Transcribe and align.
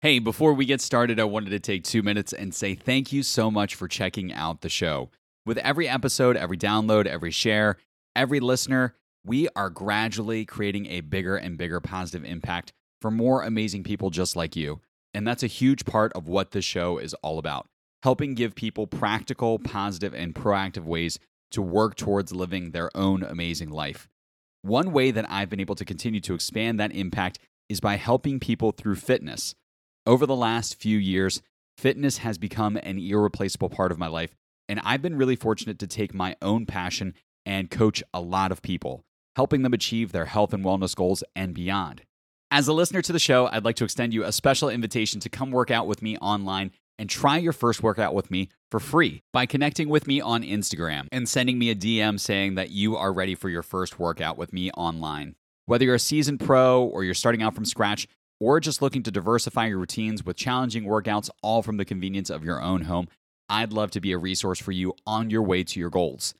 Hey, 0.00 0.20
before 0.20 0.52
we 0.52 0.64
get 0.64 0.80
started, 0.80 1.18
I 1.18 1.24
wanted 1.24 1.50
to 1.50 1.58
take 1.58 1.82
two 1.82 2.04
minutes 2.04 2.32
and 2.32 2.54
say 2.54 2.76
thank 2.76 3.12
you 3.12 3.24
so 3.24 3.50
much 3.50 3.74
for 3.74 3.88
checking 3.88 4.32
out 4.32 4.60
the 4.60 4.68
show. 4.68 5.10
With 5.44 5.58
every 5.58 5.88
episode, 5.88 6.36
every 6.36 6.56
download, 6.56 7.06
every 7.06 7.32
share, 7.32 7.78
every 8.14 8.38
listener, 8.38 8.94
we 9.24 9.48
are 9.56 9.70
gradually 9.70 10.44
creating 10.44 10.86
a 10.86 11.00
bigger 11.00 11.36
and 11.36 11.58
bigger 11.58 11.80
positive 11.80 12.24
impact 12.24 12.72
for 13.02 13.10
more 13.10 13.42
amazing 13.42 13.82
people 13.82 14.10
just 14.10 14.36
like 14.36 14.54
you. 14.54 14.80
And 15.12 15.26
that's 15.26 15.42
a 15.42 15.48
huge 15.48 15.84
part 15.84 16.12
of 16.12 16.28
what 16.28 16.52
this 16.52 16.64
show 16.64 16.98
is 16.98 17.14
all 17.14 17.40
about 17.40 17.66
helping 18.04 18.34
give 18.34 18.54
people 18.54 18.86
practical, 18.86 19.58
positive, 19.58 20.14
and 20.14 20.32
proactive 20.32 20.84
ways 20.84 21.18
to 21.50 21.60
work 21.60 21.96
towards 21.96 22.30
living 22.30 22.70
their 22.70 22.96
own 22.96 23.24
amazing 23.24 23.70
life. 23.70 24.06
One 24.62 24.92
way 24.92 25.10
that 25.10 25.28
I've 25.28 25.50
been 25.50 25.58
able 25.58 25.74
to 25.74 25.84
continue 25.84 26.20
to 26.20 26.34
expand 26.34 26.78
that 26.78 26.94
impact 26.94 27.40
is 27.68 27.80
by 27.80 27.96
helping 27.96 28.38
people 28.38 28.70
through 28.70 28.94
fitness. 28.94 29.56
Over 30.08 30.24
the 30.24 30.34
last 30.34 30.80
few 30.80 30.96
years, 30.96 31.42
fitness 31.76 32.16
has 32.16 32.38
become 32.38 32.78
an 32.78 32.98
irreplaceable 32.98 33.68
part 33.68 33.92
of 33.92 33.98
my 33.98 34.06
life, 34.06 34.34
and 34.66 34.80
I've 34.82 35.02
been 35.02 35.18
really 35.18 35.36
fortunate 35.36 35.78
to 35.80 35.86
take 35.86 36.14
my 36.14 36.34
own 36.40 36.64
passion 36.64 37.12
and 37.44 37.70
coach 37.70 38.02
a 38.14 38.20
lot 38.22 38.50
of 38.50 38.62
people, 38.62 39.04
helping 39.36 39.60
them 39.60 39.74
achieve 39.74 40.12
their 40.12 40.24
health 40.24 40.54
and 40.54 40.64
wellness 40.64 40.96
goals 40.96 41.22
and 41.36 41.52
beyond. 41.52 42.04
As 42.50 42.68
a 42.68 42.72
listener 42.72 43.02
to 43.02 43.12
the 43.12 43.18
show, 43.18 43.48
I'd 43.52 43.66
like 43.66 43.76
to 43.76 43.84
extend 43.84 44.14
you 44.14 44.24
a 44.24 44.32
special 44.32 44.70
invitation 44.70 45.20
to 45.20 45.28
come 45.28 45.50
work 45.50 45.70
out 45.70 45.86
with 45.86 46.00
me 46.00 46.16
online 46.16 46.70
and 46.98 47.10
try 47.10 47.36
your 47.36 47.52
first 47.52 47.82
workout 47.82 48.14
with 48.14 48.30
me 48.30 48.48
for 48.70 48.80
free 48.80 49.20
by 49.34 49.44
connecting 49.44 49.90
with 49.90 50.06
me 50.06 50.22
on 50.22 50.42
Instagram 50.42 51.08
and 51.12 51.28
sending 51.28 51.58
me 51.58 51.68
a 51.68 51.74
DM 51.74 52.18
saying 52.18 52.54
that 52.54 52.70
you 52.70 52.96
are 52.96 53.12
ready 53.12 53.34
for 53.34 53.50
your 53.50 53.62
first 53.62 53.98
workout 53.98 54.38
with 54.38 54.54
me 54.54 54.70
online. 54.70 55.34
Whether 55.66 55.84
you're 55.84 55.96
a 55.96 55.98
seasoned 55.98 56.40
pro 56.40 56.82
or 56.82 57.04
you're 57.04 57.12
starting 57.12 57.42
out 57.42 57.54
from 57.54 57.66
scratch, 57.66 58.08
or 58.40 58.60
just 58.60 58.82
looking 58.82 59.02
to 59.02 59.10
diversify 59.10 59.66
your 59.66 59.78
routines 59.78 60.24
with 60.24 60.36
challenging 60.36 60.84
workouts, 60.84 61.30
all 61.42 61.62
from 61.62 61.76
the 61.76 61.84
convenience 61.84 62.30
of 62.30 62.44
your 62.44 62.62
own 62.62 62.82
home, 62.82 63.08
I'd 63.48 63.72
love 63.72 63.90
to 63.92 64.00
be 64.00 64.12
a 64.12 64.18
resource 64.18 64.60
for 64.60 64.72
you 64.72 64.94
on 65.06 65.30
your 65.30 65.42
way 65.42 65.64
to 65.64 65.80
your 65.80 65.90
goals. 65.90 66.34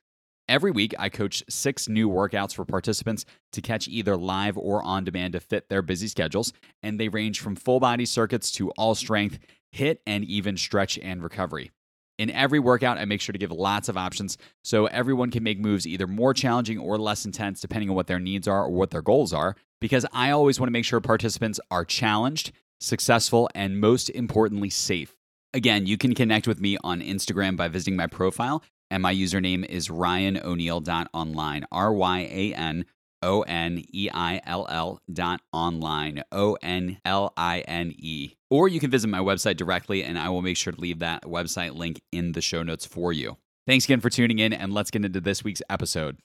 Every 0.49 0.71
week, 0.71 0.95
I 0.99 1.11
coach 1.11 1.45
six 1.49 1.89
new 1.89 2.09
workouts 2.09 2.55
for 2.55 2.65
participants 2.65 3.27
to 3.53 3.61
catch 3.61 3.87
either 3.87 4.17
live 4.17 4.57
or 4.57 4.83
on 4.83 5.05
demand 5.05 5.35
to 5.35 5.41
fit 5.41 5.69
their 5.69 5.83
busy 5.83 6.09
schedules, 6.09 6.55
and 6.83 6.99
they 6.99 7.09
range 7.09 7.41
from 7.41 7.55
full 7.55 7.81
body 7.81 8.07
circuits 8.07 8.51
to 8.53 8.71
all 8.71 8.95
strength, 8.95 9.39
HIIT, 9.75 9.99
and 10.07 10.25
even 10.25 10.57
stretch 10.57 10.99
and 10.99 11.23
recovery. 11.23 11.71
In 12.19 12.31
every 12.31 12.59
workout, 12.59 12.99
I 12.99 13.05
make 13.05 13.21
sure 13.21 13.33
to 13.33 13.39
give 13.39 13.53
lots 13.53 13.89
of 13.89 13.97
options 13.97 14.37
so 14.65 14.87
everyone 14.87 15.31
can 15.31 15.45
make 15.45 15.61
moves 15.61 15.87
either 15.87 16.09
more 16.09 16.35
challenging 16.35 16.79
or 16.79 16.99
less 16.99 17.25
intense 17.25 17.61
depending 17.61 17.89
on 17.91 17.95
what 17.95 18.09
their 18.09 18.19
needs 18.19 18.49
are 18.49 18.65
or 18.65 18.71
what 18.71 18.91
their 18.91 19.03
goals 19.03 19.33
are 19.33 19.55
because 19.81 20.05
I 20.13 20.33
always 20.33 20.59
want 20.59 20.69
to 20.69 20.73
make 20.73 20.85
sure 20.85 21.01
participants 21.01 21.61
are 21.71 21.85
challenged, 21.85 22.51
successful, 22.81 23.49
and 23.55 23.81
most 23.81 24.11
importantly, 24.11 24.69
safe. 24.69 25.15
Again, 25.55 25.87
you 25.87 25.97
can 25.97 26.15
connect 26.15 26.49
with 26.49 26.61
me 26.61 26.77
on 26.83 27.01
Instagram 27.01 27.57
by 27.57 27.69
visiting 27.69 27.97
my 27.97 28.09
profile, 28.09 28.63
and 28.91 29.03
my 29.03 29.15
username 29.15 29.65
is 29.65 29.89
ryanoneill.online, 29.89 31.67
R 31.71 31.93
Y 31.93 32.19
A 32.21 32.55
N 32.55 32.85
O 33.23 33.43
N 33.43 33.83
E 33.93 34.09
I 34.13 34.41
L 34.47 34.67
L 34.69 35.01
dot 35.13 35.41
online, 35.53 36.23
O 36.31 36.57
N 36.63 36.99
L 37.05 37.33
I 37.37 37.61
N 37.61 37.95
E. 37.99 38.35
Or 38.51 38.69
you 38.69 38.81
can 38.81 38.91
visit 38.91 39.09
my 39.09 39.19
website 39.19 39.57
directly, 39.57 40.03
and 40.03 40.19
I 40.19 40.29
will 40.29 40.43
make 40.43 40.57
sure 40.57 40.73
to 40.73 40.81
leave 40.81 41.01
that 41.01 41.23
website 41.25 41.75
link 41.75 42.01
in 42.13 42.33
the 42.33 42.41
show 42.41 42.63
notes 42.63 42.87
for 42.87 43.13
you. 43.13 43.37
Thanks 43.67 43.85
again 43.85 44.01
for 44.01 44.11
tuning 44.11 44.39
in, 44.39 44.53
and 44.53 44.73
let's 44.73 44.91
get 44.91 45.05
into 45.05 45.21
this 45.21 45.45
week's 45.45 45.63
episode. 45.69 46.17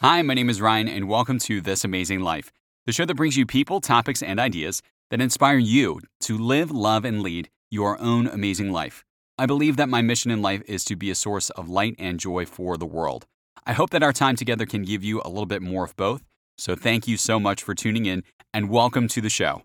Hi, 0.00 0.22
my 0.22 0.34
name 0.34 0.50
is 0.50 0.60
Ryan, 0.60 0.88
and 0.88 1.08
welcome 1.08 1.38
to 1.40 1.60
This 1.60 1.84
Amazing 1.84 2.20
Life, 2.20 2.52
the 2.86 2.92
show 2.92 3.04
that 3.04 3.14
brings 3.14 3.36
you 3.36 3.46
people, 3.46 3.80
topics, 3.80 4.22
and 4.22 4.40
ideas 4.40 4.82
that 5.10 5.20
inspire 5.20 5.58
you 5.58 6.00
to 6.20 6.36
live, 6.36 6.70
love, 6.70 7.04
and 7.04 7.22
lead 7.22 7.48
your 7.70 8.00
own 8.00 8.26
amazing 8.26 8.72
life. 8.72 9.04
I 9.38 9.44
believe 9.44 9.76
that 9.76 9.90
my 9.90 10.00
mission 10.00 10.30
in 10.30 10.40
life 10.40 10.62
is 10.66 10.82
to 10.86 10.96
be 10.96 11.10
a 11.10 11.14
source 11.14 11.50
of 11.50 11.68
light 11.68 11.94
and 11.98 12.18
joy 12.18 12.46
for 12.46 12.78
the 12.78 12.86
world. 12.86 13.26
I 13.66 13.74
hope 13.74 13.90
that 13.90 14.02
our 14.02 14.14
time 14.14 14.34
together 14.34 14.64
can 14.64 14.82
give 14.82 15.04
you 15.04 15.20
a 15.22 15.28
little 15.28 15.44
bit 15.44 15.60
more 15.60 15.84
of 15.84 15.94
both. 15.94 16.22
So, 16.56 16.74
thank 16.74 17.06
you 17.06 17.18
so 17.18 17.38
much 17.38 17.62
for 17.62 17.74
tuning 17.74 18.06
in, 18.06 18.22
and 18.54 18.70
welcome 18.70 19.08
to 19.08 19.20
the 19.20 19.28
show. 19.28 19.60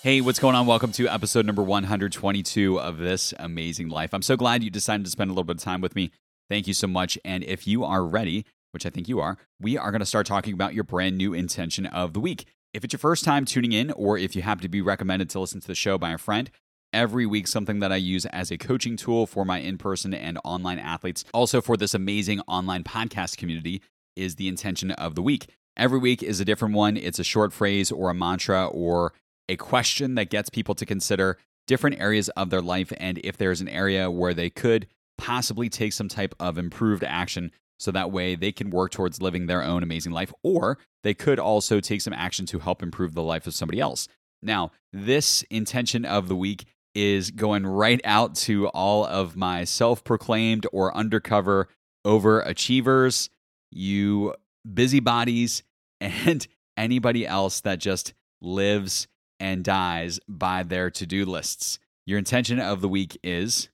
Hey, 0.00 0.22
what's 0.22 0.38
going 0.38 0.54
on? 0.54 0.66
Welcome 0.66 0.92
to 0.92 1.08
episode 1.08 1.44
number 1.44 1.62
122 1.62 2.80
of 2.80 2.98
This 2.98 3.34
Amazing 3.38 3.90
Life. 3.90 4.14
I'm 4.14 4.22
so 4.22 4.36
glad 4.36 4.62
you 4.62 4.70
decided 4.70 5.04
to 5.04 5.10
spend 5.10 5.30
a 5.30 5.32
little 5.32 5.44
bit 5.44 5.56
of 5.56 5.62
time 5.62 5.82
with 5.82 5.94
me. 5.94 6.10
Thank 6.48 6.66
you 6.66 6.74
so 6.74 6.86
much. 6.86 7.18
And 7.24 7.42
if 7.44 7.66
you 7.66 7.84
are 7.84 8.04
ready, 8.04 8.44
which 8.72 8.84
I 8.84 8.90
think 8.90 9.08
you 9.08 9.20
are, 9.20 9.38
we 9.60 9.78
are 9.78 9.90
going 9.90 10.00
to 10.00 10.06
start 10.06 10.26
talking 10.26 10.52
about 10.52 10.74
your 10.74 10.84
brand 10.84 11.16
new 11.16 11.32
intention 11.32 11.86
of 11.86 12.12
the 12.12 12.20
week. 12.20 12.46
If 12.72 12.84
it's 12.84 12.92
your 12.92 12.98
first 12.98 13.24
time 13.24 13.44
tuning 13.44 13.72
in, 13.72 13.92
or 13.92 14.18
if 14.18 14.34
you 14.34 14.42
happen 14.42 14.62
to 14.62 14.68
be 14.68 14.82
recommended 14.82 15.30
to 15.30 15.40
listen 15.40 15.60
to 15.60 15.66
the 15.66 15.74
show 15.74 15.96
by 15.96 16.12
a 16.12 16.18
friend, 16.18 16.50
every 16.92 17.24
week 17.24 17.46
something 17.46 17.80
that 17.80 17.92
I 17.92 17.96
use 17.96 18.26
as 18.26 18.50
a 18.50 18.58
coaching 18.58 18.96
tool 18.96 19.26
for 19.26 19.44
my 19.44 19.58
in 19.58 19.78
person 19.78 20.12
and 20.12 20.38
online 20.44 20.78
athletes, 20.78 21.24
also 21.32 21.60
for 21.60 21.76
this 21.76 21.94
amazing 21.94 22.40
online 22.48 22.84
podcast 22.84 23.36
community, 23.36 23.80
is 24.16 24.36
the 24.36 24.48
intention 24.48 24.90
of 24.92 25.14
the 25.14 25.22
week. 25.22 25.46
Every 25.76 25.98
week 25.98 26.22
is 26.22 26.40
a 26.40 26.44
different 26.44 26.74
one. 26.74 26.96
It's 26.96 27.18
a 27.18 27.24
short 27.24 27.52
phrase 27.52 27.90
or 27.90 28.10
a 28.10 28.14
mantra 28.14 28.66
or 28.66 29.12
a 29.48 29.56
question 29.56 30.14
that 30.14 30.30
gets 30.30 30.50
people 30.50 30.74
to 30.76 30.86
consider 30.86 31.38
different 31.66 31.98
areas 32.00 32.28
of 32.30 32.50
their 32.50 32.60
life 32.60 32.92
and 32.98 33.18
if 33.24 33.36
there's 33.36 33.60
an 33.60 33.68
area 33.68 34.10
where 34.10 34.34
they 34.34 34.50
could 34.50 34.86
possibly 35.18 35.68
take 35.68 35.92
some 35.92 36.08
type 36.08 36.34
of 36.40 36.58
improved 36.58 37.04
action 37.04 37.50
so 37.78 37.90
that 37.90 38.12
way 38.12 38.34
they 38.34 38.52
can 38.52 38.70
work 38.70 38.90
towards 38.90 39.20
living 39.20 39.46
their 39.46 39.62
own 39.62 39.82
amazing 39.82 40.12
life 40.12 40.32
or 40.42 40.78
they 41.02 41.14
could 41.14 41.38
also 41.38 41.80
take 41.80 42.00
some 42.00 42.12
action 42.12 42.46
to 42.46 42.58
help 42.58 42.82
improve 42.82 43.14
the 43.14 43.22
life 43.22 43.46
of 43.46 43.54
somebody 43.54 43.80
else. 43.80 44.08
Now, 44.42 44.72
this 44.92 45.42
intention 45.50 46.04
of 46.04 46.28
the 46.28 46.36
week 46.36 46.66
is 46.94 47.30
going 47.30 47.66
right 47.66 48.00
out 48.04 48.34
to 48.34 48.68
all 48.68 49.04
of 49.04 49.36
my 49.36 49.64
self 49.64 50.04
proclaimed 50.04 50.66
or 50.72 50.96
undercover 50.96 51.68
overachievers, 52.06 53.28
you 53.70 54.34
busybodies, 54.70 55.62
and 56.00 56.46
anybody 56.76 57.26
else 57.26 57.60
that 57.60 57.78
just 57.80 58.14
lives 58.40 59.08
and 59.40 59.64
dies 59.64 60.20
by 60.28 60.62
their 60.62 60.90
to 60.90 61.06
do 61.06 61.24
lists. 61.24 61.78
Your 62.06 62.18
intention 62.18 62.60
of 62.60 62.80
the 62.80 62.88
week 62.88 63.18
is 63.22 63.68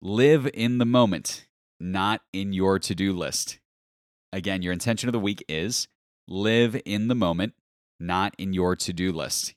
live 0.00 0.48
in 0.54 0.78
the 0.78 0.86
moment, 0.86 1.46
not 1.80 2.22
in 2.32 2.52
your 2.52 2.78
to 2.78 2.94
do 2.94 3.12
list. 3.12 3.58
Again, 4.32 4.62
your 4.62 4.72
intention 4.72 5.08
of 5.08 5.12
the 5.12 5.18
week 5.18 5.44
is 5.48 5.88
live 6.28 6.80
in 6.84 7.08
the 7.08 7.14
moment, 7.14 7.54
not 7.98 8.34
in 8.38 8.52
your 8.52 8.76
to 8.76 8.92
do 8.92 9.12
list. 9.12 9.54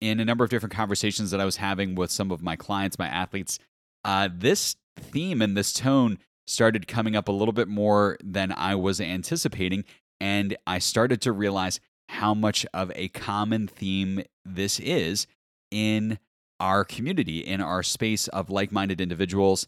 In 0.00 0.20
a 0.20 0.24
number 0.24 0.44
of 0.44 0.50
different 0.50 0.74
conversations 0.74 1.30
that 1.30 1.40
I 1.40 1.44
was 1.44 1.56
having 1.56 1.94
with 1.94 2.10
some 2.10 2.30
of 2.30 2.42
my 2.42 2.56
clients, 2.56 2.98
my 2.98 3.08
athletes, 3.08 3.58
uh, 4.04 4.28
this 4.32 4.76
theme 4.98 5.40
and 5.40 5.56
this 5.56 5.72
tone 5.72 6.18
started 6.46 6.86
coming 6.86 7.16
up 7.16 7.28
a 7.28 7.32
little 7.32 7.52
bit 7.52 7.68
more 7.68 8.18
than 8.22 8.52
I 8.52 8.74
was 8.74 9.00
anticipating. 9.00 9.84
And 10.20 10.56
I 10.66 10.78
started 10.78 11.22
to 11.22 11.32
realize 11.32 11.80
how 12.10 12.34
much 12.34 12.66
of 12.74 12.92
a 12.94 13.08
common 13.08 13.66
theme 13.66 14.22
this 14.44 14.78
is 14.78 15.26
in 15.70 16.18
our 16.60 16.84
community, 16.84 17.38
in 17.40 17.60
our 17.60 17.82
space 17.82 18.28
of 18.28 18.50
like 18.50 18.72
minded 18.72 19.00
individuals, 19.00 19.66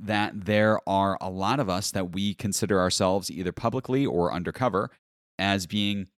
that 0.00 0.44
there 0.46 0.78
are 0.88 1.18
a 1.20 1.30
lot 1.30 1.60
of 1.60 1.68
us 1.68 1.90
that 1.90 2.12
we 2.12 2.34
consider 2.34 2.80
ourselves 2.80 3.30
either 3.30 3.52
publicly 3.52 4.06
or 4.06 4.32
undercover 4.32 4.90
as 5.38 5.66
being 5.66 6.08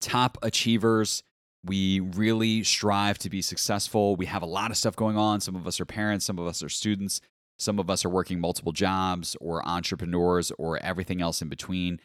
top 0.00 0.38
achievers. 0.42 1.22
We 1.64 2.00
really 2.00 2.62
strive 2.62 3.18
to 3.18 3.30
be 3.30 3.42
successful. 3.42 4.16
We 4.16 4.26
have 4.26 4.42
a 4.42 4.46
lot 4.46 4.70
of 4.70 4.76
stuff 4.76 4.96
going 4.96 5.16
on. 5.16 5.40
Some 5.40 5.56
of 5.56 5.66
us 5.66 5.80
are 5.80 5.84
parents, 5.84 6.24
some 6.24 6.38
of 6.38 6.46
us 6.46 6.62
are 6.62 6.68
students, 6.68 7.20
some 7.58 7.78
of 7.78 7.90
us 7.90 8.04
are 8.04 8.10
working 8.10 8.40
multiple 8.40 8.72
jobs 8.72 9.36
or 9.40 9.66
entrepreneurs 9.66 10.52
or 10.58 10.78
everything 10.82 11.20
else 11.20 11.42
in 11.42 11.48
between. 11.48 12.00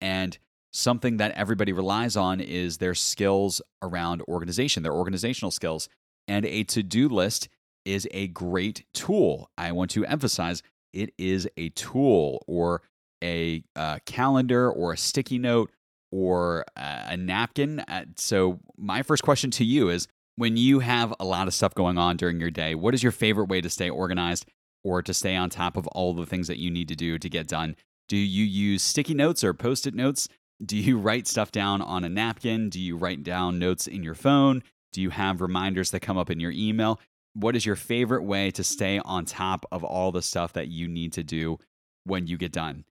And 0.00 0.38
something 0.72 1.18
that 1.18 1.32
everybody 1.32 1.72
relies 1.72 2.16
on 2.16 2.40
is 2.40 2.78
their 2.78 2.94
skills 2.94 3.60
around 3.82 4.22
organization, 4.22 4.82
their 4.82 4.94
organizational 4.94 5.50
skills. 5.50 5.88
And 6.32 6.46
a 6.46 6.64
to 6.64 6.82
do 6.82 7.10
list 7.10 7.50
is 7.84 8.08
a 8.10 8.28
great 8.28 8.86
tool. 8.94 9.50
I 9.58 9.72
want 9.72 9.90
to 9.90 10.06
emphasize 10.06 10.62
it 10.94 11.12
is 11.18 11.46
a 11.58 11.68
tool 11.70 12.42
or 12.46 12.80
a 13.22 13.62
uh, 13.76 13.98
calendar 14.06 14.70
or 14.70 14.94
a 14.94 14.96
sticky 14.96 15.36
note 15.36 15.70
or 16.10 16.64
a 16.74 17.18
napkin. 17.18 17.80
Uh, 17.80 18.06
so, 18.16 18.60
my 18.78 19.02
first 19.02 19.22
question 19.22 19.50
to 19.50 19.64
you 19.64 19.90
is 19.90 20.08
when 20.36 20.56
you 20.56 20.78
have 20.78 21.12
a 21.20 21.24
lot 21.26 21.48
of 21.48 21.54
stuff 21.54 21.74
going 21.74 21.98
on 21.98 22.16
during 22.16 22.40
your 22.40 22.50
day, 22.50 22.74
what 22.74 22.94
is 22.94 23.02
your 23.02 23.12
favorite 23.12 23.50
way 23.50 23.60
to 23.60 23.68
stay 23.68 23.90
organized 23.90 24.46
or 24.82 25.02
to 25.02 25.12
stay 25.12 25.36
on 25.36 25.50
top 25.50 25.76
of 25.76 25.86
all 25.88 26.14
the 26.14 26.24
things 26.24 26.48
that 26.48 26.58
you 26.58 26.70
need 26.70 26.88
to 26.88 26.96
do 26.96 27.18
to 27.18 27.28
get 27.28 27.46
done? 27.46 27.76
Do 28.08 28.16
you 28.16 28.44
use 28.46 28.82
sticky 28.82 29.12
notes 29.12 29.44
or 29.44 29.52
post 29.52 29.86
it 29.86 29.94
notes? 29.94 30.30
Do 30.64 30.78
you 30.78 30.96
write 30.96 31.26
stuff 31.26 31.52
down 31.52 31.82
on 31.82 32.04
a 32.04 32.08
napkin? 32.08 32.70
Do 32.70 32.80
you 32.80 32.96
write 32.96 33.22
down 33.22 33.58
notes 33.58 33.86
in 33.86 34.02
your 34.02 34.14
phone? 34.14 34.62
Do 34.92 35.00
you 35.00 35.10
have 35.10 35.40
reminders 35.40 35.90
that 35.90 36.00
come 36.00 36.18
up 36.18 36.30
in 36.30 36.40
your 36.40 36.52
email? 36.52 37.00
What 37.34 37.56
is 37.56 37.64
your 37.64 37.76
favorite 37.76 38.24
way 38.24 38.50
to 38.52 38.62
stay 38.64 38.98
on 38.98 39.24
top 39.24 39.64
of 39.72 39.84
all 39.84 40.12
the 40.12 40.22
stuff 40.22 40.52
that 40.52 40.68
you 40.68 40.86
need 40.88 41.14
to 41.14 41.22
do 41.22 41.58
when 42.04 42.26
you 42.26 42.36
get 42.36 42.52
done? 42.52 42.84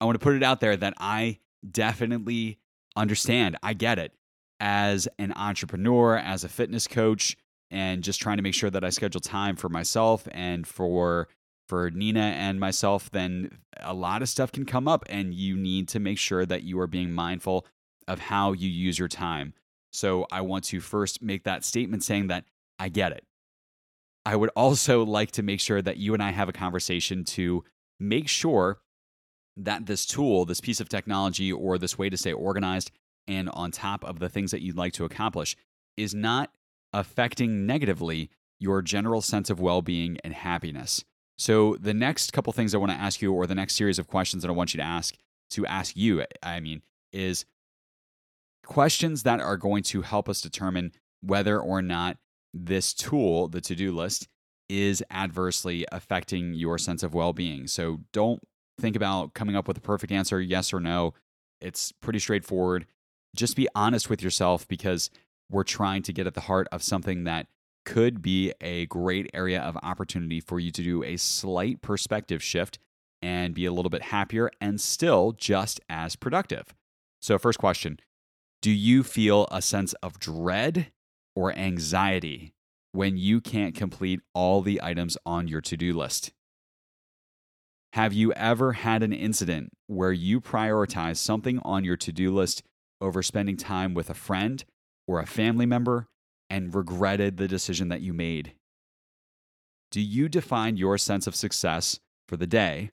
I 0.00 0.04
want 0.04 0.14
to 0.18 0.22
put 0.22 0.34
it 0.34 0.42
out 0.42 0.60
there 0.60 0.76
that 0.76 0.94
I 0.98 1.38
definitely 1.68 2.58
understand. 2.96 3.56
I 3.62 3.74
get 3.74 3.98
it. 3.98 4.12
As 4.60 5.08
an 5.18 5.32
entrepreneur, 5.34 6.16
as 6.16 6.44
a 6.44 6.48
fitness 6.48 6.86
coach, 6.86 7.36
and 7.72 8.04
just 8.04 8.20
trying 8.20 8.36
to 8.36 8.42
make 8.42 8.54
sure 8.54 8.70
that 8.70 8.84
I 8.84 8.90
schedule 8.90 9.20
time 9.20 9.56
for 9.56 9.68
myself 9.68 10.28
and 10.30 10.66
for 10.66 11.28
for 11.68 11.90
Nina 11.90 12.20
and 12.20 12.60
myself, 12.60 13.10
then 13.10 13.58
a 13.80 13.94
lot 13.94 14.20
of 14.20 14.28
stuff 14.28 14.52
can 14.52 14.66
come 14.66 14.86
up 14.86 15.04
and 15.08 15.32
you 15.32 15.56
need 15.56 15.88
to 15.88 16.00
make 16.00 16.18
sure 16.18 16.44
that 16.44 16.64
you 16.64 16.78
are 16.78 16.86
being 16.86 17.12
mindful 17.12 17.66
of 18.06 18.18
how 18.18 18.52
you 18.52 18.68
use 18.68 18.98
your 18.98 19.08
time. 19.08 19.54
So 19.92 20.26
I 20.32 20.40
want 20.40 20.64
to 20.64 20.80
first 20.80 21.22
make 21.22 21.44
that 21.44 21.64
statement 21.64 22.02
saying 22.02 22.28
that 22.28 22.44
I 22.78 22.88
get 22.88 23.12
it. 23.12 23.24
I 24.24 24.36
would 24.36 24.50
also 24.56 25.04
like 25.04 25.30
to 25.32 25.42
make 25.42 25.60
sure 25.60 25.82
that 25.82 25.98
you 25.98 26.14
and 26.14 26.22
I 26.22 26.30
have 26.30 26.48
a 26.48 26.52
conversation 26.52 27.24
to 27.24 27.64
make 28.00 28.28
sure 28.28 28.80
that 29.56 29.86
this 29.86 30.06
tool, 30.06 30.44
this 30.44 30.60
piece 30.60 30.80
of 30.80 30.88
technology, 30.88 31.52
or 31.52 31.76
this 31.76 31.98
way 31.98 32.08
to 32.08 32.16
stay 32.16 32.32
organized 32.32 32.90
and 33.28 33.48
on 33.50 33.70
top 33.70 34.02
of 34.04 34.18
the 34.18 34.28
things 34.28 34.50
that 34.50 34.62
you'd 34.62 34.76
like 34.76 34.92
to 34.94 35.04
accomplish 35.04 35.56
is 35.96 36.14
not 36.14 36.50
affecting 36.92 37.66
negatively 37.66 38.30
your 38.58 38.82
general 38.82 39.20
sense 39.20 39.50
of 39.50 39.60
well 39.60 39.82
being 39.82 40.16
and 40.24 40.32
happiness. 40.32 41.04
So, 41.36 41.76
the 41.80 41.94
next 41.94 42.32
couple 42.32 42.52
things 42.52 42.74
I 42.74 42.78
want 42.78 42.92
to 42.92 42.98
ask 42.98 43.20
you, 43.20 43.32
or 43.32 43.46
the 43.46 43.54
next 43.54 43.74
series 43.74 43.98
of 43.98 44.06
questions 44.06 44.42
that 44.42 44.48
I 44.48 44.52
want 44.52 44.74
you 44.74 44.78
to 44.78 44.84
ask, 44.84 45.16
to 45.50 45.66
ask 45.66 45.96
you, 45.96 46.24
I 46.42 46.60
mean, 46.60 46.82
is 47.12 47.44
questions 48.64 49.22
that 49.22 49.40
are 49.40 49.56
going 49.56 49.82
to 49.84 50.02
help 50.02 50.28
us 50.28 50.40
determine 50.40 50.92
whether 51.20 51.60
or 51.60 51.82
not 51.82 52.16
this 52.54 52.92
tool, 52.92 53.48
the 53.48 53.60
to 53.60 53.74
do 53.74 53.92
list, 53.92 54.28
is 54.68 55.02
adversely 55.10 55.86
affecting 55.92 56.54
your 56.54 56.78
sense 56.78 57.02
of 57.02 57.14
well 57.14 57.32
being. 57.32 57.66
So, 57.66 58.00
don't 58.12 58.40
think 58.78 58.96
about 58.96 59.34
coming 59.34 59.56
up 59.56 59.68
with 59.68 59.76
a 59.76 59.82
perfect 59.82 60.12
answer, 60.12 60.40
yes 60.40 60.72
or 60.72 60.80
no. 60.80 61.14
It's 61.60 61.92
pretty 61.92 62.18
straightforward. 62.18 62.86
Just 63.36 63.56
be 63.56 63.68
honest 63.74 64.10
with 64.10 64.22
yourself 64.22 64.66
because 64.66 65.10
we're 65.50 65.64
trying 65.64 66.02
to 66.02 66.12
get 66.12 66.26
at 66.26 66.34
the 66.34 66.40
heart 66.40 66.66
of 66.72 66.82
something 66.82 67.24
that 67.24 67.46
could 67.84 68.22
be 68.22 68.52
a 68.60 68.86
great 68.86 69.30
area 69.34 69.60
of 69.60 69.76
opportunity 69.82 70.40
for 70.40 70.60
you 70.60 70.70
to 70.70 70.82
do 70.82 71.02
a 71.02 71.16
slight 71.16 71.82
perspective 71.82 72.42
shift 72.42 72.78
and 73.20 73.54
be 73.54 73.66
a 73.66 73.72
little 73.72 73.90
bit 73.90 74.02
happier 74.02 74.50
and 74.60 74.80
still 74.80 75.32
just 75.32 75.80
as 75.88 76.16
productive. 76.16 76.74
So, 77.20 77.38
first 77.38 77.58
question 77.58 77.98
Do 78.62 78.70
you 78.70 79.02
feel 79.02 79.48
a 79.50 79.60
sense 79.60 79.92
of 80.04 80.20
dread 80.20 80.92
or 81.34 81.52
anxiety 81.52 82.54
when 82.92 83.16
you 83.16 83.40
can't 83.40 83.74
complete 83.74 84.20
all 84.34 84.62
the 84.62 84.80
items 84.80 85.18
on 85.26 85.48
your 85.48 85.60
to 85.62 85.76
do 85.76 85.92
list? 85.92 86.30
Have 87.94 88.12
you 88.12 88.32
ever 88.34 88.74
had 88.74 89.02
an 89.02 89.12
incident 89.12 89.70
where 89.88 90.12
you 90.12 90.40
prioritize 90.40 91.16
something 91.16 91.58
on 91.64 91.82
your 91.82 91.96
to 91.96 92.12
do 92.12 92.32
list 92.32 92.62
over 93.00 93.20
spending 93.20 93.56
time 93.56 93.94
with 93.94 94.08
a 94.08 94.14
friend 94.14 94.64
or 95.08 95.18
a 95.18 95.26
family 95.26 95.66
member 95.66 96.06
and 96.48 96.72
regretted 96.72 97.38
the 97.38 97.48
decision 97.48 97.88
that 97.88 98.00
you 98.00 98.12
made? 98.12 98.52
Do 99.90 100.00
you 100.00 100.28
define 100.28 100.76
your 100.76 100.98
sense 100.98 101.26
of 101.26 101.34
success 101.34 101.98
for 102.28 102.36
the 102.36 102.46
day 102.46 102.92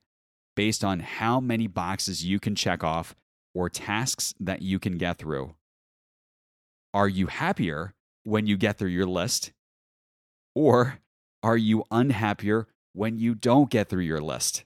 based 0.56 0.84
on 0.84 1.02
how 1.02 1.40
many 1.40 1.68
boxes 1.68 2.26
you 2.26 2.40
can 2.40 2.56
check 2.56 2.84
off 2.84 3.14
or 3.54 3.70
tasks 3.70 4.34
that 4.40 4.64
you 4.64 4.80
can 4.80 4.98
get 4.98 5.20
through? 5.20 5.54
Are 6.94 7.08
you 7.08 7.28
happier 7.28 7.94
when 8.24 8.48
you 8.48 8.58
get 8.58 8.78
through 8.78 8.90
your 8.90 9.06
list? 9.06 9.52
Or 10.56 11.00
are 11.44 11.58
you 11.58 11.84
unhappier 11.92 12.68
when 12.94 13.20
you 13.20 13.36
don't 13.36 13.70
get 13.70 13.90
through 13.90 14.04
your 14.04 14.22
list? 14.22 14.66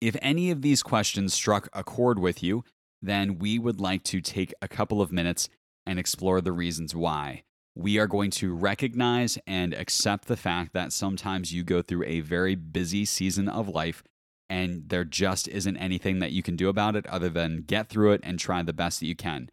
If 0.00 0.16
any 0.20 0.50
of 0.50 0.62
these 0.62 0.82
questions 0.82 1.32
struck 1.32 1.68
a 1.72 1.84
chord 1.84 2.18
with 2.18 2.42
you, 2.42 2.64
then 3.00 3.38
we 3.38 3.58
would 3.58 3.80
like 3.80 4.02
to 4.04 4.20
take 4.20 4.52
a 4.60 4.68
couple 4.68 5.00
of 5.00 5.12
minutes 5.12 5.48
and 5.86 5.98
explore 5.98 6.40
the 6.40 6.52
reasons 6.52 6.94
why. 6.94 7.44
We 7.76 7.98
are 7.98 8.06
going 8.06 8.30
to 8.32 8.54
recognize 8.54 9.38
and 9.46 9.74
accept 9.74 10.26
the 10.26 10.36
fact 10.36 10.72
that 10.74 10.92
sometimes 10.92 11.52
you 11.52 11.64
go 11.64 11.82
through 11.82 12.04
a 12.04 12.20
very 12.20 12.54
busy 12.54 13.04
season 13.04 13.48
of 13.48 13.68
life 13.68 14.02
and 14.50 14.88
there 14.88 15.04
just 15.04 15.48
isn't 15.48 15.76
anything 15.76 16.18
that 16.18 16.32
you 16.32 16.42
can 16.42 16.56
do 16.56 16.68
about 16.68 16.96
it 16.96 17.06
other 17.06 17.28
than 17.28 17.62
get 17.62 17.88
through 17.88 18.12
it 18.12 18.20
and 18.22 18.38
try 18.38 18.62
the 18.62 18.72
best 18.72 19.00
that 19.00 19.06
you 19.06 19.16
can. 19.16 19.48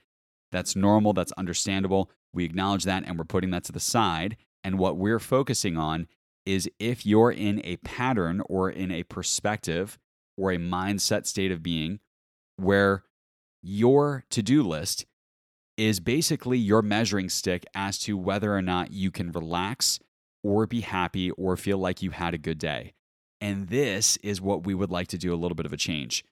That's 0.51 0.75
normal, 0.75 1.13
that's 1.13 1.31
understandable. 1.33 2.11
We 2.33 2.45
acknowledge 2.45 2.83
that 2.85 3.03
and 3.05 3.17
we're 3.17 3.25
putting 3.25 3.51
that 3.51 3.63
to 3.65 3.71
the 3.71 3.79
side. 3.79 4.37
And 4.63 4.77
what 4.77 4.97
we're 4.97 5.19
focusing 5.19 5.77
on 5.77 6.07
is 6.45 6.69
if 6.79 7.05
you're 7.05 7.31
in 7.31 7.61
a 7.63 7.77
pattern 7.77 8.41
or 8.47 8.69
in 8.69 8.91
a 8.91 9.03
perspective 9.03 9.97
or 10.37 10.51
a 10.51 10.57
mindset 10.57 11.25
state 11.25 11.51
of 11.51 11.63
being 11.63 11.99
where 12.57 13.03
your 13.61 14.25
to 14.29 14.41
do 14.41 14.63
list 14.63 15.05
is 15.77 15.99
basically 15.99 16.57
your 16.57 16.81
measuring 16.81 17.29
stick 17.29 17.65
as 17.73 17.97
to 17.99 18.17
whether 18.17 18.55
or 18.55 18.61
not 18.61 18.91
you 18.91 19.11
can 19.11 19.31
relax 19.31 19.99
or 20.43 20.65
be 20.67 20.81
happy 20.81 21.31
or 21.31 21.55
feel 21.55 21.77
like 21.77 22.01
you 22.01 22.11
had 22.11 22.33
a 22.33 22.39
good 22.39 22.57
day. 22.57 22.93
And 23.39 23.69
this 23.69 24.17
is 24.17 24.41
what 24.41 24.65
we 24.65 24.75
would 24.75 24.91
like 24.91 25.07
to 25.07 25.17
do 25.17 25.33
a 25.33 25.37
little 25.37 25.55
bit 25.55 25.65
of 25.65 25.73
a 25.73 25.77
change. 25.77 26.23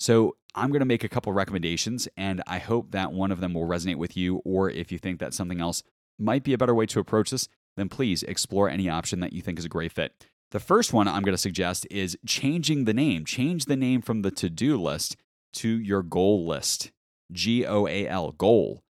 So, 0.00 0.36
I'm 0.52 0.70
going 0.70 0.80
to 0.80 0.86
make 0.86 1.04
a 1.04 1.08
couple 1.08 1.32
recommendations, 1.32 2.08
and 2.16 2.42
I 2.44 2.58
hope 2.58 2.90
that 2.90 3.12
one 3.12 3.30
of 3.30 3.40
them 3.40 3.54
will 3.54 3.68
resonate 3.68 3.98
with 3.98 4.16
you. 4.16 4.38
Or 4.44 4.68
if 4.68 4.90
you 4.90 4.98
think 4.98 5.20
that 5.20 5.32
something 5.32 5.60
else 5.60 5.84
might 6.18 6.42
be 6.42 6.52
a 6.52 6.58
better 6.58 6.74
way 6.74 6.86
to 6.86 6.98
approach 6.98 7.30
this, 7.30 7.48
then 7.76 7.88
please 7.88 8.24
explore 8.24 8.68
any 8.68 8.88
option 8.88 9.20
that 9.20 9.32
you 9.32 9.42
think 9.42 9.60
is 9.60 9.64
a 9.64 9.68
great 9.68 9.92
fit. 9.92 10.26
The 10.50 10.58
first 10.58 10.92
one 10.92 11.06
I'm 11.06 11.22
going 11.22 11.34
to 11.34 11.38
suggest 11.38 11.86
is 11.88 12.18
changing 12.26 12.84
the 12.84 12.92
name. 12.92 13.24
Change 13.24 13.66
the 13.66 13.76
name 13.76 14.02
from 14.02 14.22
the 14.22 14.32
to 14.32 14.50
do 14.50 14.76
list 14.76 15.16
to 15.54 15.68
your 15.68 16.02
goal 16.02 16.44
list. 16.44 16.90
G 17.30 17.64
O 17.64 17.86
A 17.86 18.08
L, 18.08 18.32
goal. 18.32 18.82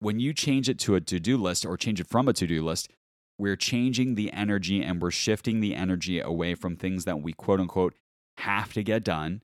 When 0.00 0.20
you 0.20 0.34
change 0.34 0.68
it 0.68 0.78
to 0.80 0.96
a 0.96 1.00
to 1.00 1.18
do 1.18 1.38
list 1.38 1.64
or 1.64 1.78
change 1.78 1.98
it 1.98 2.08
from 2.08 2.28
a 2.28 2.34
to 2.34 2.46
do 2.46 2.62
list, 2.62 2.90
we're 3.38 3.56
changing 3.56 4.14
the 4.14 4.30
energy 4.34 4.82
and 4.82 5.00
we're 5.00 5.10
shifting 5.10 5.60
the 5.60 5.74
energy 5.74 6.20
away 6.20 6.54
from 6.54 6.76
things 6.76 7.06
that 7.06 7.22
we 7.22 7.32
quote 7.32 7.60
unquote 7.60 7.94
have 8.38 8.74
to 8.74 8.82
get 8.82 9.02
done, 9.02 9.40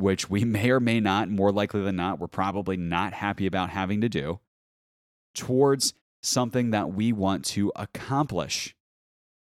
which 0.00 0.30
we 0.30 0.44
may 0.44 0.70
or 0.70 0.80
may 0.80 1.00
not, 1.00 1.28
more 1.28 1.52
likely 1.52 1.82
than 1.82 1.96
not, 1.96 2.18
we're 2.18 2.26
probably 2.26 2.76
not 2.76 3.12
happy 3.12 3.46
about 3.46 3.70
having 3.70 4.00
to 4.00 4.08
do, 4.08 4.40
towards 5.34 5.94
something 6.22 6.70
that 6.70 6.92
we 6.92 7.12
want 7.12 7.44
to 7.44 7.72
accomplish 7.76 8.74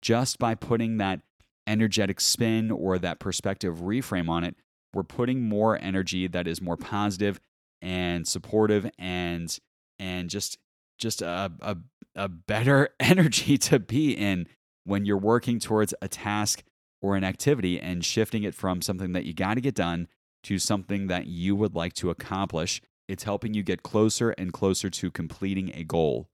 just 0.02 0.38
by 0.38 0.54
putting 0.54 0.98
that 0.98 1.22
energetic 1.68 2.20
spin 2.20 2.70
or 2.70 3.00
that 3.00 3.20
perspective 3.20 3.78
reframe 3.78 4.30
on 4.30 4.44
it 4.44 4.56
we're 4.96 5.04
putting 5.04 5.42
more 5.42 5.78
energy 5.80 6.26
that 6.26 6.48
is 6.48 6.62
more 6.62 6.78
positive 6.78 7.40
and 7.82 8.28
supportive 8.28 8.90
and 8.98 9.60
and 10.00 10.30
just 10.30 10.58
just 10.98 11.22
a, 11.22 11.52
a, 11.62 11.78
a 12.16 12.30
better 12.30 12.90
energy 13.00 13.58
to 13.58 13.78
be 13.78 14.12
in 14.12 14.48
when 14.86 15.06
you're 15.06 15.18
working 15.18 15.60
towards 15.60 15.94
a 16.02 16.08
task 16.08 16.64
or 17.02 17.16
an 17.16 17.24
activity 17.24 17.80
and 17.80 18.06
shifting 18.06 18.44
it 18.44 18.56
from 18.56 18.82
something 18.82 19.12
that 19.12 19.26
you 19.26 19.34
got 19.34 19.56
to 19.56 19.62
get 19.62 19.76
done 19.76 20.08
to 20.46 20.60
something 20.60 21.08
that 21.08 21.28
you 21.28 21.56
would 21.56 21.76
like 21.76 21.94
to 21.94 22.10
accomplish. 22.10 22.82
It's 23.08 23.24
helping 23.24 23.54
you 23.54 23.64
get 23.64 23.84
closer 23.84 24.32
and 24.32 24.54
closer 24.54 24.90
to 24.90 25.12
completing 25.12 25.72
a 25.74 25.84
goal. 25.84 26.28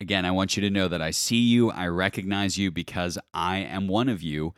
Again, 0.00 0.24
I 0.24 0.30
want 0.30 0.56
you 0.56 0.60
to 0.62 0.70
know 0.70 0.88
that 0.88 1.02
I 1.02 1.10
see 1.10 1.40
you, 1.40 1.70
I 1.70 1.86
recognize 1.88 2.56
you 2.56 2.70
because 2.70 3.18
I 3.34 3.58
am 3.58 3.86
one 3.86 4.08
of 4.08 4.22
you 4.22 4.54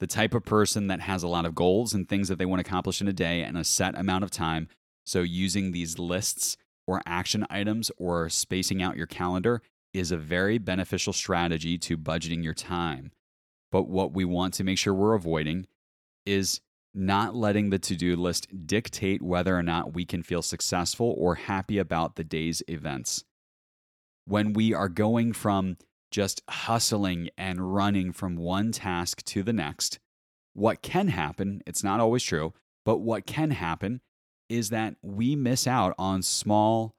the 0.00 0.06
type 0.06 0.34
of 0.34 0.44
person 0.44 0.86
that 0.86 1.00
has 1.00 1.22
a 1.22 1.28
lot 1.28 1.44
of 1.44 1.54
goals 1.54 1.92
and 1.92 2.08
things 2.08 2.28
that 2.28 2.38
they 2.38 2.46
want 2.46 2.64
to 2.64 2.68
accomplish 2.68 3.00
in 3.00 3.08
a 3.08 3.12
day 3.12 3.42
and 3.42 3.58
a 3.58 3.64
set 3.64 3.98
amount 3.98 4.24
of 4.24 4.30
time. 4.30 4.68
So, 5.04 5.22
using 5.22 5.72
these 5.72 5.98
lists 5.98 6.56
or 6.86 7.02
action 7.06 7.44
items 7.50 7.90
or 7.98 8.28
spacing 8.28 8.82
out 8.82 8.96
your 8.96 9.06
calendar 9.06 9.62
is 9.92 10.12
a 10.12 10.16
very 10.16 10.58
beneficial 10.58 11.12
strategy 11.12 11.78
to 11.78 11.98
budgeting 11.98 12.44
your 12.44 12.54
time. 12.54 13.10
But 13.72 13.88
what 13.88 14.12
we 14.12 14.24
want 14.24 14.54
to 14.54 14.64
make 14.64 14.78
sure 14.78 14.94
we're 14.94 15.14
avoiding 15.14 15.66
is 16.24 16.60
not 16.94 17.34
letting 17.34 17.70
the 17.70 17.78
to 17.78 17.96
do 17.96 18.16
list 18.16 18.66
dictate 18.66 19.22
whether 19.22 19.56
or 19.56 19.62
not 19.62 19.94
we 19.94 20.04
can 20.04 20.22
feel 20.22 20.42
successful 20.42 21.14
or 21.18 21.34
happy 21.36 21.78
about 21.78 22.16
the 22.16 22.24
day's 22.24 22.62
events. 22.68 23.24
When 24.26 24.52
we 24.52 24.74
are 24.74 24.88
going 24.88 25.32
from 25.32 25.76
just 26.10 26.42
hustling 26.48 27.28
and 27.36 27.74
running 27.74 28.12
from 28.12 28.36
one 28.36 28.72
task 28.72 29.22
to 29.24 29.42
the 29.42 29.52
next. 29.52 29.98
What 30.54 30.82
can 30.82 31.08
happen, 31.08 31.62
it's 31.66 31.84
not 31.84 32.00
always 32.00 32.22
true, 32.22 32.54
but 32.84 32.98
what 32.98 33.26
can 33.26 33.50
happen 33.50 34.00
is 34.48 34.70
that 34.70 34.96
we 35.02 35.36
miss 35.36 35.66
out 35.66 35.94
on 35.98 36.22
small, 36.22 36.94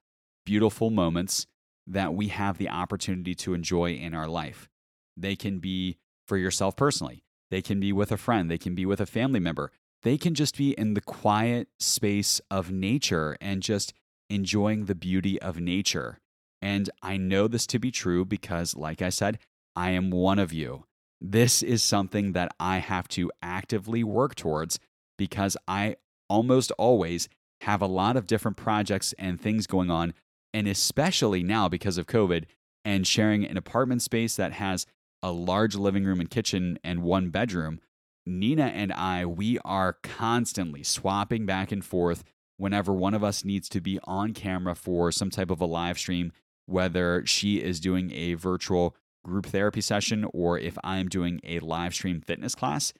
beautiful 0.46 0.90
moments 0.90 1.48
that 1.88 2.14
we 2.14 2.28
have 2.28 2.58
the 2.58 2.70
opportunity 2.70 3.34
to 3.34 3.54
enjoy 3.54 3.94
in 3.94 4.14
our 4.14 4.28
life. 4.28 4.70
They 5.18 5.36
can 5.36 5.60
be 5.60 5.98
for 6.28 6.38
yourself 6.38 6.76
personally, 6.76 7.24
they 7.52 7.62
can 7.62 7.80
be 7.80 7.92
with 7.92 8.12
a 8.12 8.18
friend, 8.18 8.50
they 8.50 8.58
can 8.58 8.76
be 8.76 8.86
with 8.86 9.02
a 9.02 9.06
family 9.06 9.40
member, 9.40 9.72
they 10.04 10.18
can 10.18 10.34
just 10.34 10.58
be 10.58 10.72
in 10.72 10.94
the 10.94 11.02
quiet 11.02 11.68
space 11.80 12.40
of 12.50 12.72
nature 12.72 13.38
and 13.42 13.62
just 13.62 13.94
enjoying 14.30 14.86
the 14.86 14.96
beauty 14.96 15.42
of 15.42 15.60
nature. 15.60 16.20
And 16.62 16.90
I 17.02 17.18
know 17.18 17.48
this 17.48 17.66
to 17.68 17.80
be 17.80 17.92
true 17.92 18.26
because, 18.26 18.76
like 18.76 19.02
I 19.02 19.10
said, 19.10 19.40
I 19.76 19.92
am 19.92 20.10
one 20.10 20.40
of 20.40 20.54
you. 20.54 20.86
This 21.22 21.64
is 21.64 21.84
something 21.84 22.34
that 22.34 22.54
I 22.60 22.78
have 22.78 23.08
to 23.10 23.32
actively 23.42 24.04
work 24.04 24.36
towards 24.36 24.80
because 25.18 25.58
I 25.68 25.98
almost 26.30 26.72
always 26.78 27.28
have 27.62 27.82
a 27.82 27.88
lot 27.88 28.16
of 28.16 28.28
different 28.28 28.58
projects 28.58 29.14
and 29.18 29.40
things 29.40 29.68
going 29.68 29.90
on. 29.90 30.14
And 30.54 30.68
especially 30.68 31.44
now 31.44 31.68
because 31.68 31.98
of 31.98 32.08
COVID 32.08 32.46
and 32.86 33.06
sharing 33.06 33.46
an 33.46 33.58
apartment 33.58 34.02
space 34.02 34.36
that 34.38 34.54
has 34.54 34.86
a 35.22 35.32
large 35.32 35.76
living 35.76 36.06
room 36.06 36.20
and 36.20 36.30
kitchen 36.30 36.80
and 36.84 37.04
one 37.04 37.30
bedroom, 37.30 37.80
Nina 38.26 38.66
and 38.66 38.94
I, 38.94 39.26
we 39.26 39.58
are 39.66 39.94
constantly 40.04 40.84
swapping 40.84 41.46
back 41.46 41.72
and 41.72 41.84
forth 41.84 42.24
whenever 42.58 42.94
one 42.94 43.14
of 43.14 43.24
us 43.24 43.46
needs 43.46 43.70
to 43.70 43.82
be 43.82 44.00
on 44.04 44.34
camera 44.34 44.76
for 44.76 45.12
some 45.12 45.30
type 45.30 45.50
of 45.50 45.62
a 45.62 45.66
live 45.66 45.98
stream, 45.98 46.32
whether 46.66 47.26
she 47.26 47.56
is 47.56 47.80
doing 47.80 48.12
a 48.12 48.34
virtual 48.34 48.96
group 49.24 49.46
therapy 49.46 49.82
session 49.82 50.26
or 50.34 50.60
if 50.60 50.78
I'm 50.84 51.08
doing 51.08 51.40
a 51.44 51.60
live 51.60 51.94
stream 51.94 52.22
fitness 52.22 52.56
class. 52.56 52.94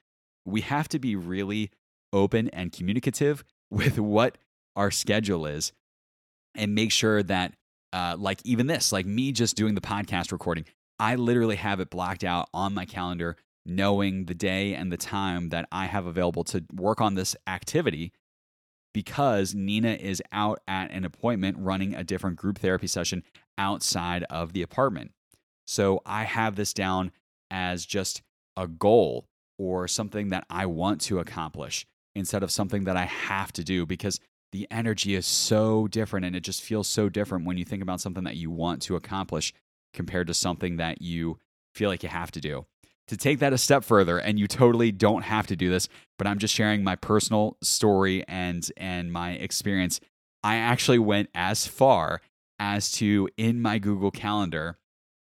We 0.46 0.62
have 0.62 0.88
to 0.90 1.00
be 1.00 1.16
really 1.16 1.72
open 2.12 2.50
and 2.50 2.72
communicative 2.72 3.44
with 3.70 4.00
what 4.00 4.38
our 4.76 4.92
schedule 4.92 5.46
is 5.46 5.74
and 6.56 6.74
make 6.74 6.92
sure 6.92 7.22
that, 7.22 7.54
uh, 7.94 8.16
like, 8.18 8.40
even 8.44 8.68
this, 8.68 8.92
like 8.92 9.06
me 9.06 9.32
just 9.32 9.56
doing 9.56 9.76
the 9.76 9.82
podcast 9.82 10.32
recording, 10.32 10.66
I 11.00 11.16
literally 11.16 11.56
have 11.56 11.80
it 11.80 11.90
blocked 11.90 12.24
out 12.24 12.50
on 12.54 12.74
my 12.74 12.86
calendar, 12.86 13.38
knowing 13.66 14.26
the 14.26 14.34
day 14.34 14.74
and 14.74 14.92
the 14.92 14.98
time 14.98 15.50
that 15.50 15.68
I 15.72 15.86
have 15.86 16.06
available 16.06 16.44
to 16.46 16.64
work 16.74 17.00
on 17.02 17.16
this 17.16 17.36
activity 17.48 18.12
because 18.94 19.54
Nina 19.54 19.94
is 19.94 20.22
out 20.32 20.60
at 20.68 20.92
an 20.92 21.06
appointment 21.06 21.58
running 21.60 21.94
a 21.94 22.04
different 22.04 22.38
group 22.38 22.58
therapy 22.58 22.88
session 22.88 23.24
outside 23.58 24.24
of 24.30 24.54
the 24.54 24.62
apartment. 24.62 25.12
So 25.68 26.02
I 26.06 26.24
have 26.24 26.56
this 26.56 26.74
down 26.74 27.12
as 27.52 27.86
just 27.86 28.24
a 28.58 28.68
goal 28.68 29.28
or 29.58 29.88
something 29.88 30.30
that 30.30 30.46
I 30.50 30.66
want 30.66 31.02
to 31.02 31.20
accomplish 31.20 31.86
instead 32.16 32.42
of 32.42 32.52
something 32.52 32.86
that 32.86 32.98
I 32.98 33.06
have 33.06 33.54
to 33.54 33.64
do 33.64 33.86
because 33.86 34.20
the 34.52 34.68
energy 34.72 35.14
is 35.14 35.28
so 35.28 35.88
different 35.88 36.26
and 36.26 36.36
it 36.36 36.42
just 36.42 36.64
feels 36.64 36.88
so 36.88 37.08
different 37.08 37.46
when 37.46 37.58
you 37.58 37.66
think 37.66 37.84
about 37.84 38.02
something 38.02 38.24
that 38.24 38.38
you 38.38 38.50
want 38.50 38.82
to 38.84 38.96
accomplish 38.96 39.54
compared 39.94 40.28
to 40.28 40.34
something 40.34 40.78
that 40.78 41.02
you 41.02 41.38
feel 41.74 41.90
like 41.90 42.04
you 42.04 42.10
have 42.10 42.32
to 42.32 42.42
do. 42.42 42.66
To 43.08 43.18
take 43.18 43.40
that 43.40 43.54
a 43.54 43.58
step 43.58 43.84
further, 43.84 44.20
and 44.20 44.38
you 44.40 44.48
totally 44.48 44.92
don't 44.92 45.24
have 45.24 45.48
to 45.48 45.56
do 45.56 45.70
this, 45.70 45.88
but 46.18 46.28
I'm 46.28 46.38
just 46.38 46.54
sharing 46.54 46.84
my 46.84 46.96
personal 46.96 47.58
story 47.64 48.24
and 48.28 48.70
and 48.78 49.12
my 49.12 49.32
experience. 49.32 50.00
I 50.44 50.58
actually 50.58 51.00
went 51.00 51.30
as 51.34 51.66
far 51.66 52.22
as 52.60 52.92
to 52.94 53.30
in 53.36 53.62
my 53.62 53.80
Google 53.80 54.12
Calendar 54.12 54.78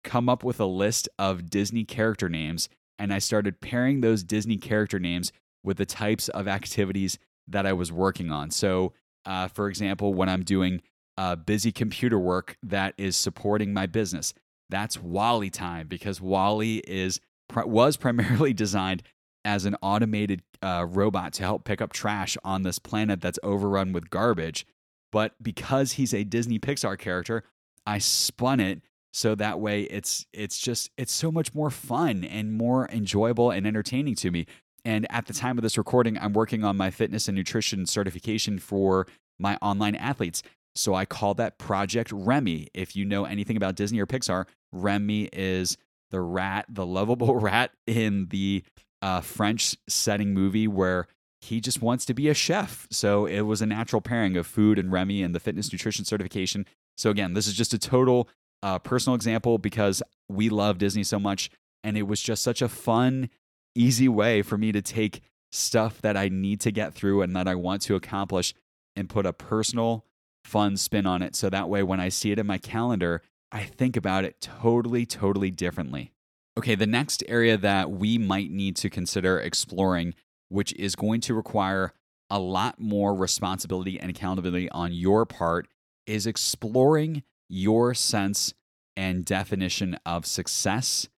come 0.03 0.29
up 0.29 0.43
with 0.43 0.59
a 0.59 0.67
list 0.67 1.09
of 1.19 1.50
Disney 1.50 1.85
character 1.85 2.29
names, 2.29 2.69
and 2.99 3.12
I 3.12 3.19
started 3.19 3.61
pairing 3.61 4.00
those 4.00 4.25
Disney 4.25 4.57
character 4.57 4.99
names 4.99 5.33
with 5.62 5.77
the 5.77 5.87
types 5.87 6.29
of 6.31 6.49
activities 6.49 7.19
that 7.47 7.67
I 7.67 7.73
was 7.73 7.93
working 7.93 8.31
on. 8.31 8.50
So, 8.50 8.93
uh, 9.25 9.49
for 9.49 9.69
example, 9.69 10.15
when 10.15 10.29
I'm 10.29 10.43
doing 10.43 10.83
uh, 11.17 11.37
busy 11.37 11.73
computer 11.73 12.19
work 12.19 12.57
that 12.62 12.95
is 12.97 13.17
supporting 13.17 13.73
my 13.73 13.87
business, 13.87 14.33
that's 14.70 15.00
WALL-E 15.00 15.50
time 15.50 15.88
because 15.88 16.20
WALL-E 16.20 16.82
is 16.87 17.20
was 17.54 17.96
primarily 17.96 18.52
designed 18.54 19.02
as 19.44 19.64
an 19.64 19.76
automated 19.80 20.42
uh, 20.62 20.87
robot 20.88 21.32
to 21.34 21.42
help 21.42 21.64
pick 21.64 21.80
up 21.80 21.92
trash 21.92 22.37
on 22.44 22.62
this 22.62 22.78
planet 22.78 23.20
that's 23.20 23.38
overrun 23.42 23.92
with 23.92 24.10
garbage. 24.10 24.66
But 25.10 25.34
because 25.42 25.92
he's 25.92 26.12
a 26.12 26.25
Disney 26.25 26.58
Pixar 26.58 26.98
character, 26.98 27.44
I 27.87 27.98
spun 27.98 28.60
it 28.60 28.82
so 29.12 29.34
that 29.34 29.58
way 29.58 29.82
it's 29.84 30.26
it's 30.32 30.58
just 30.58 30.90
it's 30.98 31.12
so 31.12 31.32
much 31.32 31.54
more 31.54 31.70
fun 31.70 32.25
and 32.25 32.52
more 32.52 32.88
enjoyable 32.90 33.50
and 33.50 33.66
entertaining 33.66 34.14
to 34.16 34.30
me. 34.30 34.46
And 34.84 35.06
at 35.10 35.26
the 35.26 35.32
time 35.32 35.56
of 35.58 35.62
this 35.62 35.78
recording 35.78 36.18
i'm 36.18 36.34
working 36.34 36.62
on 36.62 36.76
my 36.76 36.90
fitness 36.90 37.26
and 37.26 37.37
nutrition 37.37 37.87
certification 37.87 38.58
for 38.58 39.06
my 39.38 39.56
online 39.62 39.94
athletes. 39.94 40.42
So 40.75 40.94
i 40.94 41.06
call 41.06 41.34
that 41.34 41.58
project 41.58 42.12
remy 42.12 42.68
if 42.75 42.94
you 42.94 43.04
know 43.04 43.25
anything 43.25 43.56
about 43.56 43.75
disney 43.76 43.98
or 43.98 44.06
pixar 44.06 44.44
remy 44.72 45.28
is 45.32 45.76
the 46.10 46.20
rat 46.20 46.66
the 46.68 46.87
lovable 46.87 47.37
rat 47.40 47.72
in 47.87 48.26
the 48.30 48.62
uh, 49.02 49.20
french 49.20 49.76
setting 49.88 50.34
movie 50.34 50.66
where 50.66 51.06
he 51.40 51.60
just 51.60 51.80
wants 51.80 52.04
to 52.04 52.14
be 52.14 52.28
a 52.28 52.34
chef 52.34 52.88
so 52.90 53.26
it 53.26 53.42
was 53.42 53.62
a 53.62 53.66
natural 53.66 54.02
pairing 54.02 54.37
of 54.37 54.46
food 54.46 54.78
and 54.78 54.90
remy 54.90 55.22
and 55.22 55.34
the 55.34 55.40
fitness 55.40 55.72
nutrition 55.72 56.04
certification 56.04 56.66
so 56.96 57.10
again 57.10 57.34
this 57.34 57.46
is 57.46 57.54
just 57.54 57.72
a 57.72 57.78
total 57.78 58.28
uh, 58.62 58.78
personal 58.78 59.14
example 59.14 59.58
because 59.58 60.02
we 60.28 60.48
love 60.48 60.78
Disney 60.78 61.04
so 61.04 61.18
much. 61.18 61.50
And 61.84 61.96
it 61.96 62.02
was 62.02 62.20
just 62.20 62.42
such 62.42 62.60
a 62.60 62.68
fun, 62.68 63.30
easy 63.75 64.08
way 64.08 64.42
for 64.42 64.58
me 64.58 64.72
to 64.72 64.82
take 64.82 65.20
stuff 65.52 66.00
that 66.02 66.16
I 66.16 66.28
need 66.28 66.60
to 66.60 66.70
get 66.70 66.92
through 66.92 67.22
and 67.22 67.34
that 67.37 67.48
I 67.48 67.54
want 67.54 67.82
to 67.82 67.94
accomplish 67.94 68.54
and 68.96 69.08
put 69.08 69.26
a 69.26 69.32
personal, 69.32 70.04
fun 70.44 70.76
spin 70.76 71.06
on 71.06 71.22
it. 71.22 71.37
So 71.37 71.48
that 71.48 71.68
way, 71.68 71.82
when 71.82 72.00
I 72.00 72.08
see 72.08 72.32
it 72.32 72.38
in 72.38 72.46
my 72.46 72.58
calendar, 72.58 73.22
I 73.50 73.64
think 73.64 73.97
about 73.97 74.25
it 74.25 74.40
totally, 74.40 75.07
totally 75.07 75.50
differently. 75.50 76.12
Okay, 76.59 76.75
the 76.75 76.87
next 76.87 77.23
area 77.28 77.57
that 77.57 77.90
we 77.90 78.19
might 78.19 78.50
need 78.50 78.76
to 78.76 78.90
consider 78.90 79.38
exploring, 79.38 80.14
which 80.49 80.73
is 80.75 80.97
going 80.97 81.21
to 81.23 81.35
require 81.35 81.93
a 82.31 82.38
lot 82.38 82.78
more 82.78 83.14
responsibility 83.14 83.99
and 83.99 84.11
accountability 84.11 84.69
on 84.71 84.93
your 84.93 85.25
part, 85.25 85.69
is 86.07 86.26
exploring 86.26 87.23
your 87.49 87.95
sense 87.95 88.52
and 88.97 89.25
definition 89.25 89.99
of 90.05 90.26
success 90.26 91.09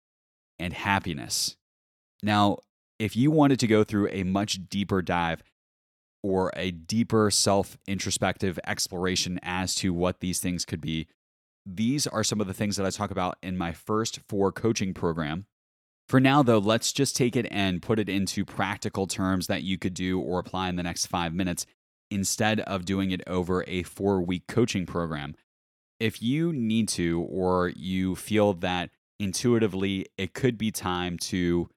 and 0.58 0.72
happiness. 0.72 1.56
Now, 2.22 2.58
if 2.98 3.16
you 3.16 3.30
wanted 3.30 3.58
to 3.60 3.66
go 3.66 3.82
through 3.82 4.08
a 4.12 4.24
much 4.24 4.68
deeper 4.68 5.00
dive 5.00 5.42
or 6.22 6.52
a 6.54 6.70
deeper 6.70 7.30
self 7.30 7.78
introspective 7.88 8.60
exploration 8.66 9.40
as 9.42 9.74
to 9.76 9.94
what 9.94 10.20
these 10.20 10.38
things 10.38 10.66
could 10.66 10.82
be, 10.82 11.08
these 11.66 12.06
are 12.06 12.24
some 12.24 12.40
of 12.40 12.46
the 12.46 12.54
things 12.54 12.76
that 12.76 12.86
I 12.86 12.90
talk 12.90 13.10
about 13.10 13.38
in 13.42 13.56
my 13.56 13.72
first 13.72 14.20
four 14.28 14.52
coaching 14.52 14.94
program. 14.94 15.46
For 16.08 16.18
now, 16.18 16.42
though, 16.42 16.58
let's 16.58 16.92
just 16.92 17.14
take 17.14 17.36
it 17.36 17.46
and 17.50 17.82
put 17.82 17.98
it 17.98 18.08
into 18.08 18.44
practical 18.44 19.06
terms 19.06 19.46
that 19.46 19.62
you 19.62 19.78
could 19.78 19.94
do 19.94 20.18
or 20.20 20.40
apply 20.40 20.68
in 20.68 20.76
the 20.76 20.82
next 20.82 21.06
five 21.06 21.32
minutes 21.32 21.66
instead 22.10 22.60
of 22.60 22.84
doing 22.84 23.12
it 23.12 23.22
over 23.26 23.64
a 23.68 23.84
four 23.84 24.20
week 24.20 24.46
coaching 24.48 24.86
program 24.86 25.36
if 26.00 26.22
you 26.22 26.52
need 26.52 26.88
to, 26.88 27.20
or 27.30 27.68
you 27.76 28.16
feel 28.16 28.54
that 28.54 28.90
intuitively 29.20 30.06
it 30.16 30.32
could 30.32 30.56
be 30.56 30.72
time 30.72 31.18
to 31.18 31.68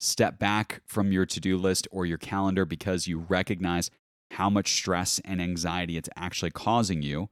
step 0.00 0.38
back 0.38 0.80
from 0.86 1.10
your 1.10 1.26
to 1.26 1.40
do 1.40 1.58
list 1.58 1.88
or 1.90 2.06
your 2.06 2.18
calendar 2.18 2.64
because 2.64 3.08
you 3.08 3.18
recognize 3.28 3.90
how 4.30 4.48
much 4.48 4.72
stress 4.72 5.20
and 5.24 5.42
anxiety 5.42 5.96
it's 5.96 6.08
actually 6.16 6.52
causing 6.52 7.02
you, 7.02 7.28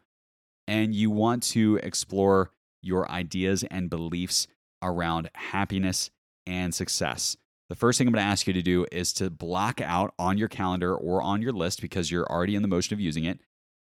and 0.66 0.94
you 0.94 1.10
want 1.10 1.42
to 1.42 1.76
explore 1.82 2.50
your 2.82 3.10
ideas 3.10 3.64
and 3.70 3.90
beliefs 3.90 4.46
around 4.82 5.30
happiness 5.34 6.10
and 6.46 6.74
success. 6.74 7.36
The 7.68 7.76
first 7.76 7.96
thing 7.96 8.06
I'm 8.06 8.12
going 8.12 8.24
to 8.24 8.30
ask 8.30 8.46
you 8.46 8.52
to 8.52 8.62
do 8.62 8.84
is 8.92 9.12
to 9.14 9.30
block 9.30 9.80
out 9.80 10.12
on 10.18 10.36
your 10.36 10.48
calendar 10.48 10.94
or 10.94 11.22
on 11.22 11.40
your 11.40 11.52
list 11.52 11.80
because 11.80 12.10
you're 12.10 12.30
already 12.30 12.54
in 12.54 12.62
the 12.62 12.68
motion 12.68 12.92
of 12.94 13.00
using 13.00 13.24
it. 13.24 13.40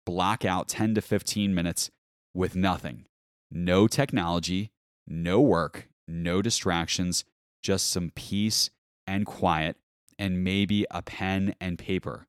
Block 0.06 0.46
out 0.46 0.70
10 0.70 0.96
to 0.96 1.02
15 1.02 1.54
minutes 1.54 1.92
with 2.34 2.56
nothing 2.56 3.06
no 3.52 3.88
technology, 3.88 4.72
no 5.06 5.40
work, 5.40 5.88
no 6.08 6.42
distractions, 6.42 7.24
just 7.62 7.90
some 7.90 8.12
peace 8.16 8.72
and 9.06 9.26
quiet, 9.26 9.78
and 10.18 10.44
maybe 10.44 10.86
a 10.90 11.02
pen 11.02 11.54
and 11.62 11.78
paper. 11.78 12.26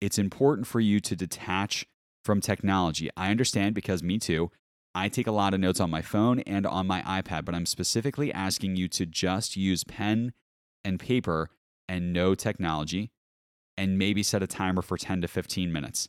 It's 0.00 0.18
important 0.18 0.66
for 0.66 0.80
you 0.80 1.00
to 1.00 1.16
detach 1.16 1.86
from 2.24 2.40
technology. 2.40 3.10
I 3.16 3.30
understand 3.30 3.74
because 3.74 4.02
me 4.02 4.18
too. 4.18 4.50
I 4.94 5.08
take 5.08 5.26
a 5.26 5.32
lot 5.32 5.54
of 5.54 5.60
notes 5.60 5.80
on 5.80 5.90
my 5.90 6.02
phone 6.02 6.40
and 6.40 6.66
on 6.66 6.86
my 6.86 7.02
iPad, 7.02 7.44
but 7.44 7.54
I'm 7.54 7.66
specifically 7.66 8.32
asking 8.32 8.76
you 8.76 8.88
to 8.88 9.04
just 9.04 9.56
use 9.56 9.84
pen 9.84 10.32
and 10.84 11.00
paper 11.00 11.50
and 11.88 12.12
no 12.12 12.34
technology, 12.34 13.10
and 13.76 13.98
maybe 13.98 14.22
set 14.22 14.42
a 14.42 14.46
timer 14.46 14.82
for 14.82 14.96
10 14.96 15.20
to 15.20 15.28
15 15.28 15.72
minutes. 15.72 16.08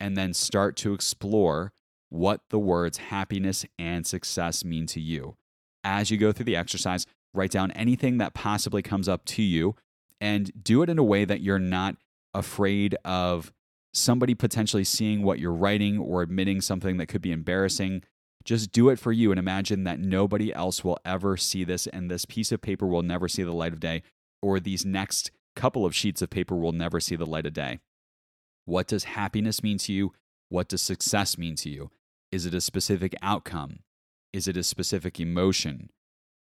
And 0.00 0.16
then 0.16 0.34
start 0.34 0.76
to 0.76 0.92
explore 0.92 1.72
what 2.10 2.40
the 2.50 2.58
words 2.58 2.98
happiness 2.98 3.64
and 3.78 4.06
success 4.06 4.64
mean 4.64 4.86
to 4.86 5.00
you. 5.00 5.36
As 5.84 6.10
you 6.10 6.16
go 6.16 6.32
through 6.32 6.46
the 6.46 6.56
exercise, 6.56 7.06
write 7.32 7.50
down 7.50 7.70
anything 7.72 8.18
that 8.18 8.34
possibly 8.34 8.82
comes 8.82 9.08
up 9.08 9.24
to 9.26 9.42
you 9.42 9.76
and 10.20 10.50
do 10.62 10.82
it 10.82 10.90
in 10.90 10.98
a 10.98 11.04
way 11.04 11.24
that 11.24 11.40
you're 11.40 11.58
not 11.58 11.96
afraid 12.34 12.96
of 13.04 13.52
somebody 13.92 14.34
potentially 14.34 14.84
seeing 14.84 15.22
what 15.22 15.38
you're 15.38 15.52
writing 15.52 15.98
or 15.98 16.22
admitting 16.22 16.60
something 16.60 16.96
that 16.98 17.06
could 17.06 17.22
be 17.22 17.32
embarrassing. 17.32 18.02
Just 18.44 18.72
do 18.72 18.88
it 18.88 18.98
for 18.98 19.12
you 19.12 19.30
and 19.30 19.38
imagine 19.38 19.84
that 19.84 20.00
nobody 20.00 20.52
else 20.54 20.84
will 20.84 20.98
ever 21.04 21.36
see 21.36 21.64
this 21.64 21.86
and 21.86 22.10
this 22.10 22.24
piece 22.24 22.52
of 22.52 22.62
paper 22.62 22.86
will 22.86 23.02
never 23.02 23.28
see 23.28 23.42
the 23.42 23.52
light 23.52 23.72
of 23.72 23.80
day 23.80 24.02
or 24.40 24.60
these 24.60 24.84
next 24.84 25.30
couple 25.56 25.84
of 25.84 25.94
sheets 25.94 26.22
of 26.22 26.30
paper 26.30 26.56
will 26.56 26.72
never 26.72 27.00
see 27.00 27.16
the 27.16 27.26
light 27.26 27.46
of 27.46 27.52
day. 27.52 27.80
What 28.64 28.86
does 28.86 29.04
happiness 29.04 29.62
mean 29.62 29.78
to 29.78 29.92
you? 29.92 30.12
What 30.48 30.68
does 30.68 30.82
success 30.82 31.36
mean 31.36 31.56
to 31.56 31.70
you? 31.70 31.90
Is 32.30 32.46
it 32.46 32.54
a 32.54 32.60
specific 32.60 33.14
outcome? 33.22 33.80
Is 34.32 34.46
it 34.46 34.56
a 34.56 34.62
specific 34.62 35.18
emotion? 35.18 35.90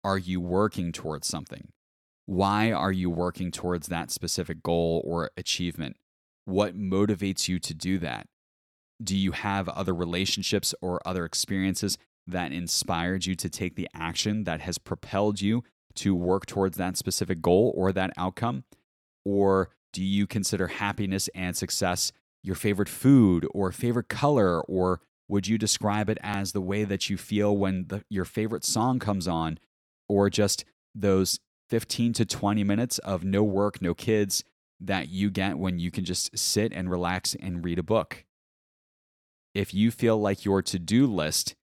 Are 0.02 0.18
you 0.18 0.40
working 0.40 0.90
towards 0.92 1.28
something? 1.28 1.68
Why 2.26 2.72
are 2.72 2.92
you 2.92 3.10
working 3.10 3.50
towards 3.50 3.88
that 3.88 4.10
specific 4.10 4.62
goal 4.62 5.02
or 5.04 5.30
achievement? 5.36 5.96
What 6.44 6.76
motivates 6.76 7.48
you 7.48 7.58
to 7.60 7.74
do 7.74 7.98
that? 7.98 8.26
Do 9.02 9.16
you 9.16 9.32
have 9.32 9.68
other 9.68 9.94
relationships 9.94 10.74
or 10.80 11.00
other 11.06 11.24
experiences 11.24 11.98
that 12.26 12.52
inspired 12.52 13.26
you 13.26 13.34
to 13.36 13.48
take 13.48 13.76
the 13.76 13.88
action 13.94 14.44
that 14.44 14.60
has 14.60 14.78
propelled 14.78 15.40
you 15.40 15.64
to 15.96 16.14
work 16.14 16.46
towards 16.46 16.76
that 16.76 16.96
specific 16.96 17.40
goal 17.40 17.72
or 17.76 17.92
that 17.92 18.12
outcome? 18.16 18.64
Or 19.24 19.70
do 19.92 20.02
you 20.02 20.26
consider 20.26 20.66
happiness 20.66 21.28
and 21.34 21.56
success 21.56 22.12
your 22.42 22.56
favorite 22.56 22.88
food 22.88 23.46
or 23.54 23.72
favorite 23.72 24.08
color? 24.08 24.60
Or 24.62 25.00
would 25.28 25.46
you 25.46 25.56
describe 25.56 26.08
it 26.10 26.18
as 26.22 26.52
the 26.52 26.60
way 26.60 26.84
that 26.84 27.08
you 27.08 27.16
feel 27.16 27.56
when 27.56 27.86
the, 27.88 28.04
your 28.10 28.24
favorite 28.24 28.64
song 28.64 28.98
comes 28.98 29.26
on? 29.26 29.58
Or 30.08 30.28
just 30.28 30.64
those 30.94 31.40
15 31.70 32.12
to 32.14 32.26
20 32.26 32.62
minutes 32.64 32.98
of 32.98 33.24
no 33.24 33.42
work, 33.42 33.80
no 33.80 33.94
kids 33.94 34.44
that 34.86 35.08
you 35.08 35.30
get 35.30 35.58
when 35.58 35.78
you 35.78 35.90
can 35.90 36.04
just 36.04 36.36
sit 36.36 36.72
and 36.72 36.90
relax 36.90 37.34
and 37.40 37.64
read 37.64 37.78
a 37.78 37.82
book? 37.82 38.24
If 39.54 39.72
you 39.72 39.90
feel 39.90 40.18
like 40.18 40.44
your 40.44 40.62
to 40.62 40.78
do 40.78 41.06
list 41.06 41.54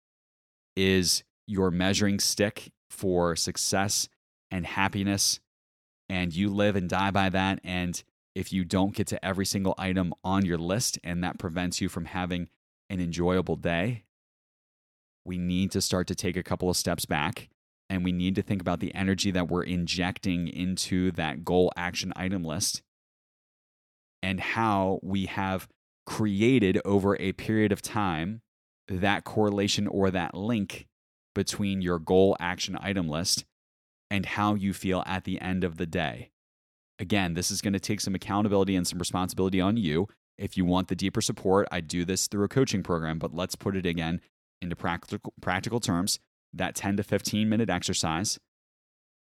is 0.76 1.24
your 1.48 1.72
measuring 1.72 2.20
stick 2.20 2.72
for 2.90 3.36
success 3.36 4.08
and 4.50 4.66
happiness, 4.66 5.40
and 6.10 6.34
you 6.34 6.50
live 6.50 6.76
and 6.76 6.90
die 6.90 7.12
by 7.12 7.30
that, 7.30 7.60
and 7.64 8.04
if 8.36 8.52
you 8.52 8.64
don't 8.64 8.96
get 8.96 9.08
to 9.08 9.26
every 9.26 9.46
single 9.46 9.76
item 9.78 10.14
on 10.24 10.46
your 10.46 10.58
list 10.58 11.00
and 11.04 11.24
that 11.24 11.40
prevents 11.40 11.82
you 11.82 11.90
from 11.90 12.06
having 12.06 12.50
an 12.90 13.00
enjoyable 13.00 13.56
day, 13.56 14.04
we 15.26 15.38
need 15.38 15.72
to 15.72 15.82
start 15.82 16.08
to 16.08 16.16
take 16.16 16.36
a 16.36 16.44
couple 16.44 16.70
of 16.70 16.78
steps 16.78 17.06
back 17.06 17.50
and 17.90 18.06
we 18.06 18.12
need 18.12 18.36
to 18.36 18.42
think 18.42 18.62
about 18.62 18.80
the 18.80 18.94
energy 18.96 19.32
that 19.32 19.50
we're 19.50 19.64
injecting 19.64 20.48
into 20.48 21.12
that 21.12 21.44
goal 21.44 21.72
action 21.76 22.14
item 22.16 22.44
list 22.44 22.82
and 24.22 24.40
how 24.40 25.00
we 25.02 25.26
have 25.26 25.68
created 26.06 26.80
over 26.86 27.20
a 27.20 27.32
period 27.34 27.72
of 27.72 27.82
time 27.82 28.42
that 28.88 29.24
correlation 29.24 29.88
or 29.88 30.12
that 30.12 30.36
link 30.36 30.88
between 31.34 31.82
your 31.82 32.00
goal 32.00 32.36
action 32.40 32.78
item 32.82 33.08
list 33.08 33.46
and 34.10 34.26
how 34.26 34.54
you 34.54 34.74
feel 34.74 35.04
at 35.06 35.24
the 35.24 35.40
end 35.40 35.64
of 35.64 35.78
the 35.78 35.86
day. 35.86 36.32
Again, 37.00 37.34
this 37.34 37.50
is 37.50 37.62
going 37.62 37.74
to 37.74 37.80
take 37.80 38.02
some 38.02 38.14
accountability 38.14 38.76
and 38.76 38.86
some 38.86 39.00
responsibility 39.00 39.62
on 39.62 39.78
you. 39.78 40.08
If 40.38 40.58
you 40.58 40.66
want 40.66 40.88
the 40.88 40.96
deeper 40.96 41.22
support, 41.22 41.68
I 41.72 41.80
do 41.80 42.04
this 42.04 42.28
through 42.28 42.44
a 42.44 42.50
coaching 42.50 42.84
program, 42.84 43.18
but 43.18 43.34
let's 43.34 43.56
put 43.56 43.76
it 43.76 43.86
again 43.86 44.22
into 44.62 44.76
practical, 44.76 45.34
practical 45.42 45.80
terms. 45.80 46.20
That 46.54 46.76
10 46.76 46.98
to 46.98 47.04
15 47.04 47.48
minute 47.48 47.70
exercise, 47.70 48.38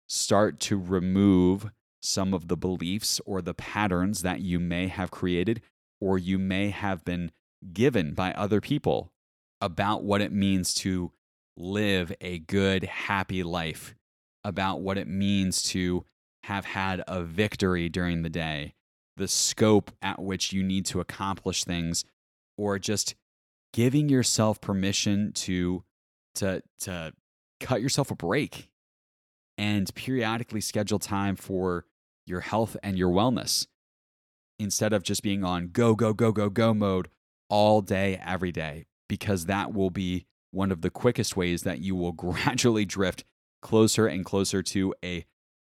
start 0.06 0.60
to 0.60 0.78
remove 0.78 1.70
some 2.06 2.32
of 2.32 2.48
the 2.48 2.56
beliefs 2.56 3.20
or 3.26 3.42
the 3.42 3.54
patterns 3.54 4.22
that 4.22 4.40
you 4.40 4.58
may 4.58 4.88
have 4.88 5.10
created 5.10 5.60
or 6.00 6.18
you 6.18 6.38
may 6.38 6.70
have 6.70 7.04
been 7.04 7.30
given 7.72 8.14
by 8.14 8.32
other 8.32 8.60
people 8.60 9.12
about 9.60 10.04
what 10.04 10.20
it 10.20 10.32
means 10.32 10.74
to 10.74 11.12
live 11.56 12.12
a 12.20 12.38
good, 12.38 12.84
happy 12.84 13.42
life, 13.42 13.94
about 14.44 14.80
what 14.80 14.98
it 14.98 15.08
means 15.08 15.62
to 15.62 16.04
have 16.44 16.64
had 16.64 17.02
a 17.08 17.22
victory 17.22 17.88
during 17.88 18.22
the 18.22 18.30
day, 18.30 18.74
the 19.16 19.26
scope 19.26 19.90
at 20.02 20.20
which 20.20 20.52
you 20.52 20.62
need 20.62 20.84
to 20.86 21.00
accomplish 21.00 21.64
things, 21.64 22.04
or 22.56 22.78
just 22.78 23.14
giving 23.72 24.08
yourself 24.08 24.60
permission 24.60 25.32
to 25.32 25.82
to 26.34 26.62
to 26.78 27.12
cut 27.60 27.80
yourself 27.80 28.10
a 28.10 28.14
break 28.14 28.68
and 29.58 29.92
periodically 29.94 30.60
schedule 30.60 30.98
time 30.98 31.34
for 31.34 31.86
your 32.26 32.40
health 32.40 32.76
and 32.82 32.98
your 32.98 33.10
wellness 33.10 33.66
instead 34.58 34.92
of 34.92 35.02
just 35.02 35.22
being 35.22 35.44
on 35.44 35.68
go 35.68 35.94
go 35.94 36.12
go 36.12 36.32
go 36.32 36.48
go 36.48 36.72
mode 36.74 37.08
all 37.48 37.80
day 37.80 38.20
every 38.24 38.52
day 38.52 38.86
because 39.08 39.46
that 39.46 39.72
will 39.72 39.90
be 39.90 40.26
one 40.50 40.72
of 40.72 40.80
the 40.80 40.90
quickest 40.90 41.36
ways 41.36 41.62
that 41.62 41.80
you 41.80 41.94
will 41.94 42.12
gradually 42.24 42.84
drift 42.84 43.24
closer 43.62 44.06
and 44.06 44.24
closer 44.24 44.62
to 44.62 44.94
a 45.04 45.24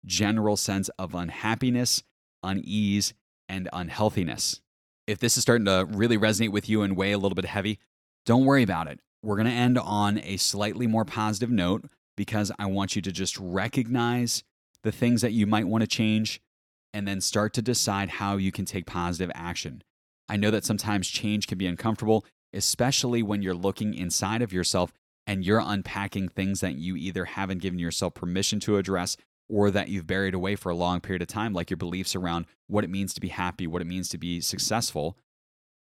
general 0.04 0.56
sense 0.56 0.88
of 0.98 1.14
unhappiness, 1.14 2.02
unease, 2.42 3.14
and 3.48 3.68
unhealthiness. 3.72 4.60
If 5.06 5.18
this 5.18 5.36
is 5.36 5.42
starting 5.42 5.66
to 5.66 5.86
really 5.88 6.16
resonate 6.16 6.50
with 6.50 6.68
you 6.68 6.82
and 6.82 6.96
weigh 6.96 7.12
a 7.12 7.18
little 7.18 7.34
bit 7.34 7.44
heavy, 7.44 7.78
don't 8.24 8.44
worry 8.44 8.62
about 8.62 8.88
it. 8.88 9.00
We're 9.22 9.36
going 9.36 9.46
to 9.46 9.52
end 9.52 9.78
on 9.78 10.18
a 10.18 10.36
slightly 10.36 10.86
more 10.86 11.04
positive 11.04 11.50
note 11.50 11.84
because 12.16 12.50
I 12.58 12.66
want 12.66 12.96
you 12.96 13.02
to 13.02 13.12
just 13.12 13.38
recognize 13.38 14.42
the 14.82 14.92
things 14.92 15.22
that 15.22 15.32
you 15.32 15.46
might 15.46 15.68
want 15.68 15.82
to 15.82 15.88
change 15.88 16.40
and 16.92 17.06
then 17.06 17.20
start 17.20 17.52
to 17.54 17.62
decide 17.62 18.10
how 18.10 18.36
you 18.36 18.52
can 18.52 18.64
take 18.64 18.86
positive 18.86 19.30
action. 19.34 19.82
I 20.28 20.36
know 20.36 20.50
that 20.50 20.64
sometimes 20.64 21.08
change 21.08 21.46
can 21.46 21.58
be 21.58 21.66
uncomfortable, 21.66 22.24
especially 22.52 23.22
when 23.22 23.42
you're 23.42 23.54
looking 23.54 23.94
inside 23.94 24.42
of 24.42 24.52
yourself 24.52 24.92
and 25.26 25.44
you're 25.44 25.62
unpacking 25.64 26.28
things 26.28 26.60
that 26.60 26.76
you 26.76 26.96
either 26.96 27.24
haven't 27.24 27.62
given 27.62 27.78
yourself 27.78 28.14
permission 28.14 28.60
to 28.60 28.76
address 28.76 29.16
or 29.48 29.70
that 29.70 29.88
you've 29.88 30.06
buried 30.06 30.34
away 30.34 30.56
for 30.56 30.70
a 30.70 30.74
long 30.74 31.00
period 31.00 31.22
of 31.22 31.28
time, 31.28 31.52
like 31.52 31.70
your 31.70 31.76
beliefs 31.76 32.16
around 32.16 32.46
what 32.66 32.84
it 32.84 32.90
means 32.90 33.12
to 33.14 33.20
be 33.20 33.28
happy, 33.28 33.66
what 33.66 33.82
it 33.82 33.86
means 33.86 34.08
to 34.08 34.18
be 34.18 34.40
successful. 34.40 35.16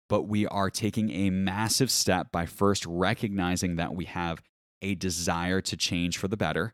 But 0.07 0.23
we 0.23 0.47
are 0.47 0.71
taking 0.71 1.11
a 1.11 1.29
massive 1.29 1.91
step 1.91 2.31
by 2.31 2.45
first 2.45 2.85
recognizing 2.85 3.75
that 3.75 3.93
we 3.93 4.05
have 4.05 4.41
a 4.81 4.95
desire 4.95 5.61
to 5.61 5.77
change 5.77 6.17
for 6.17 6.27
the 6.27 6.37
better. 6.37 6.73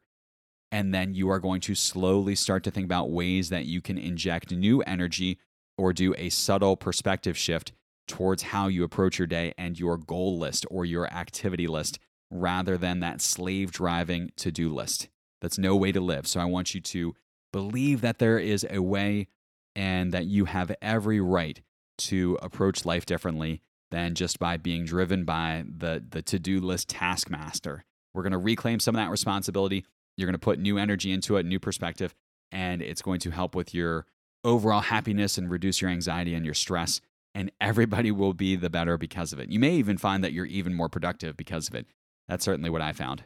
And 0.71 0.93
then 0.93 1.13
you 1.13 1.29
are 1.29 1.39
going 1.39 1.61
to 1.61 1.75
slowly 1.75 2.35
start 2.35 2.63
to 2.63 2.71
think 2.71 2.85
about 2.85 3.11
ways 3.11 3.49
that 3.49 3.65
you 3.65 3.81
can 3.81 3.97
inject 3.97 4.51
new 4.51 4.81
energy 4.81 5.39
or 5.77 5.93
do 5.93 6.13
a 6.17 6.29
subtle 6.29 6.75
perspective 6.75 7.37
shift 7.37 7.71
towards 8.07 8.43
how 8.43 8.67
you 8.67 8.83
approach 8.83 9.17
your 9.17 9.27
day 9.27 9.53
and 9.57 9.79
your 9.79 9.97
goal 9.97 10.37
list 10.37 10.65
or 10.69 10.85
your 10.85 11.07
activity 11.07 11.67
list 11.67 11.99
rather 12.31 12.77
than 12.77 12.99
that 12.99 13.21
slave 13.21 13.71
driving 13.71 14.31
to 14.37 14.51
do 14.51 14.73
list. 14.73 15.09
That's 15.41 15.57
no 15.57 15.75
way 15.75 15.91
to 15.91 16.01
live. 16.01 16.27
So 16.27 16.39
I 16.39 16.45
want 16.45 16.73
you 16.73 16.81
to 16.81 17.15
believe 17.51 18.01
that 18.01 18.19
there 18.19 18.39
is 18.39 18.65
a 18.69 18.81
way 18.81 19.27
and 19.75 20.11
that 20.11 20.25
you 20.25 20.45
have 20.45 20.75
every 20.81 21.19
right 21.19 21.61
to 21.97 22.37
approach 22.41 22.85
life 22.85 23.05
differently 23.05 23.61
than 23.91 24.15
just 24.15 24.39
by 24.39 24.57
being 24.57 24.85
driven 24.85 25.23
by 25.23 25.63
the, 25.65 26.03
the 26.09 26.21
to 26.23 26.39
do 26.39 26.59
list 26.59 26.89
taskmaster. 26.89 27.85
We're 28.13 28.23
going 28.23 28.31
to 28.31 28.37
reclaim 28.37 28.79
some 28.79 28.95
of 28.95 28.99
that 28.99 29.11
responsibility. 29.11 29.85
You're 30.17 30.27
going 30.27 30.33
to 30.33 30.39
put 30.39 30.59
new 30.59 30.77
energy 30.77 31.11
into 31.11 31.37
it, 31.37 31.45
new 31.45 31.59
perspective, 31.59 32.13
and 32.51 32.81
it's 32.81 33.01
going 33.01 33.19
to 33.21 33.31
help 33.31 33.55
with 33.55 33.73
your 33.73 34.05
overall 34.43 34.81
happiness 34.81 35.37
and 35.37 35.49
reduce 35.49 35.81
your 35.81 35.91
anxiety 35.91 36.33
and 36.33 36.45
your 36.45 36.53
stress. 36.53 37.01
And 37.33 37.51
everybody 37.59 38.11
will 38.11 38.33
be 38.33 38.55
the 38.55 38.69
better 38.69 38.97
because 38.97 39.33
of 39.33 39.39
it. 39.39 39.49
You 39.49 39.59
may 39.59 39.75
even 39.75 39.97
find 39.97 40.23
that 40.23 40.31
you're 40.31 40.45
even 40.45 40.73
more 40.73 40.87
productive 40.87 41.35
because 41.35 41.67
of 41.67 41.75
it. 41.75 41.85
That's 42.29 42.45
certainly 42.45 42.69
what 42.69 42.81
I 42.81 42.93
found. 42.93 43.25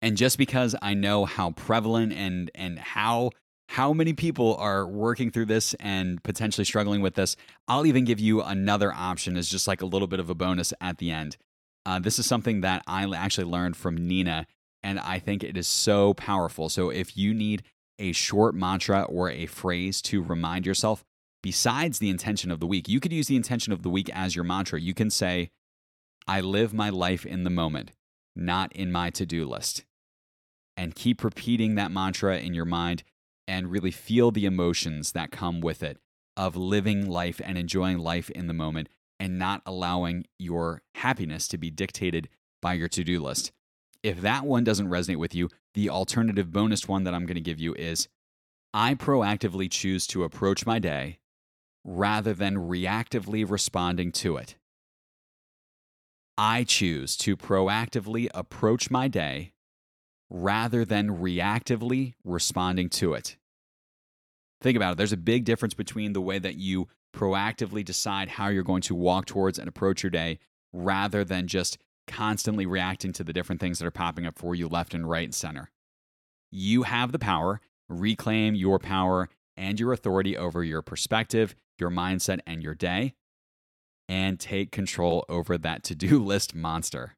And 0.00 0.16
just 0.16 0.38
because 0.38 0.76
I 0.82 0.94
know 0.94 1.24
how 1.24 1.52
prevalent 1.52 2.12
and 2.12 2.50
and 2.54 2.78
how 2.78 3.30
how 3.70 3.92
many 3.92 4.12
people 4.12 4.54
are 4.56 4.86
working 4.86 5.30
through 5.30 5.46
this 5.46 5.74
and 5.80 6.22
potentially 6.22 6.64
struggling 6.64 7.00
with 7.00 7.14
this, 7.14 7.36
I'll 7.66 7.86
even 7.86 8.04
give 8.04 8.20
you 8.20 8.42
another 8.42 8.92
option 8.92 9.36
as 9.36 9.48
just 9.48 9.66
like 9.66 9.80
a 9.80 9.86
little 9.86 10.06
bit 10.06 10.20
of 10.20 10.28
a 10.28 10.34
bonus 10.34 10.72
at 10.80 10.98
the 10.98 11.10
end. 11.10 11.38
Uh, 11.86 11.98
this 11.98 12.18
is 12.18 12.26
something 12.26 12.60
that 12.60 12.82
I 12.86 13.10
actually 13.16 13.44
learned 13.44 13.76
from 13.76 13.96
Nina, 13.96 14.46
and 14.84 15.00
I 15.00 15.18
think 15.18 15.42
it 15.42 15.56
is 15.56 15.66
so 15.66 16.14
powerful. 16.14 16.68
So 16.68 16.90
if 16.90 17.16
you 17.16 17.34
need 17.34 17.64
a 17.98 18.12
short 18.12 18.54
mantra 18.54 19.02
or 19.02 19.30
a 19.30 19.46
phrase 19.46 20.00
to 20.02 20.22
remind 20.22 20.66
yourself, 20.66 21.04
besides 21.42 21.98
the 21.98 22.10
intention 22.10 22.50
of 22.50 22.60
the 22.60 22.66
week, 22.66 22.88
you 22.88 23.00
could 23.00 23.12
use 23.12 23.26
the 23.26 23.36
intention 23.36 23.72
of 23.72 23.82
the 23.82 23.90
week 23.90 24.10
as 24.10 24.36
your 24.36 24.44
mantra. 24.44 24.80
You 24.80 24.94
can 24.94 25.10
say, 25.10 25.50
I 26.28 26.40
live 26.40 26.72
my 26.72 26.90
life 26.90 27.26
in 27.26 27.44
the 27.44 27.50
moment, 27.50 27.90
not 28.36 28.72
in 28.72 28.92
my 28.92 29.10
to 29.10 29.26
do 29.26 29.44
list 29.44 29.84
and 30.76 30.94
keep 30.94 31.22
repeating 31.22 31.74
that 31.74 31.90
mantra 31.90 32.38
in 32.38 32.54
your 32.54 32.64
mind 32.64 33.02
and 33.46 33.70
really 33.70 33.90
feel 33.90 34.30
the 34.30 34.46
emotions 34.46 35.12
that 35.12 35.30
come 35.30 35.60
with 35.60 35.82
it 35.82 35.98
of 36.36 36.56
living 36.56 37.08
life 37.08 37.40
and 37.44 37.56
enjoying 37.56 37.98
life 37.98 38.30
in 38.30 38.46
the 38.46 38.54
moment 38.54 38.88
and 39.20 39.38
not 39.38 39.62
allowing 39.64 40.26
your 40.38 40.82
happiness 40.96 41.46
to 41.46 41.58
be 41.58 41.70
dictated 41.70 42.28
by 42.60 42.72
your 42.72 42.88
to 42.88 43.04
do 43.04 43.20
list. 43.20 43.52
If 44.04 44.20
that 44.20 44.44
one 44.44 44.64
doesn't 44.64 44.90
resonate 44.90 45.16
with 45.16 45.34
you, 45.34 45.48
the 45.72 45.88
alternative 45.88 46.52
bonus 46.52 46.86
one 46.86 47.04
that 47.04 47.14
I'm 47.14 47.24
going 47.24 47.36
to 47.36 47.40
give 47.40 47.58
you 47.58 47.74
is 47.74 48.06
I 48.74 48.94
proactively 48.94 49.70
choose 49.70 50.06
to 50.08 50.24
approach 50.24 50.66
my 50.66 50.78
day 50.78 51.20
rather 51.84 52.34
than 52.34 52.68
reactively 52.68 53.50
responding 53.50 54.12
to 54.12 54.36
it. 54.36 54.56
I 56.36 56.64
choose 56.64 57.16
to 57.18 57.34
proactively 57.34 58.28
approach 58.34 58.90
my 58.90 59.08
day 59.08 59.52
rather 60.28 60.84
than 60.84 61.16
reactively 61.16 62.12
responding 62.24 62.90
to 62.90 63.14
it. 63.14 63.38
Think 64.60 64.76
about 64.76 64.92
it. 64.92 64.96
There's 64.98 65.12
a 65.12 65.16
big 65.16 65.46
difference 65.46 65.74
between 65.74 66.12
the 66.12 66.20
way 66.20 66.38
that 66.38 66.56
you 66.56 66.88
proactively 67.16 67.82
decide 67.82 68.28
how 68.28 68.48
you're 68.48 68.62
going 68.64 68.82
to 68.82 68.94
walk 68.94 69.24
towards 69.24 69.58
and 69.58 69.66
approach 69.66 70.02
your 70.02 70.10
day 70.10 70.40
rather 70.74 71.24
than 71.24 71.46
just 71.46 71.78
constantly 72.06 72.66
reacting 72.66 73.12
to 73.14 73.24
the 73.24 73.32
different 73.32 73.60
things 73.60 73.78
that 73.78 73.86
are 73.86 73.90
popping 73.90 74.26
up 74.26 74.38
for 74.38 74.54
you 74.54 74.68
left 74.68 74.94
and 74.94 75.08
right 75.08 75.24
and 75.24 75.34
center. 75.34 75.70
You 76.50 76.84
have 76.84 77.12
the 77.12 77.18
power, 77.18 77.60
reclaim 77.88 78.54
your 78.54 78.78
power 78.78 79.28
and 79.56 79.78
your 79.78 79.92
authority 79.92 80.36
over 80.36 80.62
your 80.64 80.82
perspective, 80.82 81.54
your 81.78 81.90
mindset, 81.90 82.40
and 82.46 82.62
your 82.62 82.74
day, 82.74 83.14
and 84.08 84.38
take 84.38 84.70
control 84.70 85.24
over 85.28 85.56
that 85.58 85.82
to 85.84 85.94
do 85.94 86.18
list 86.24 86.54
monster. 86.54 87.16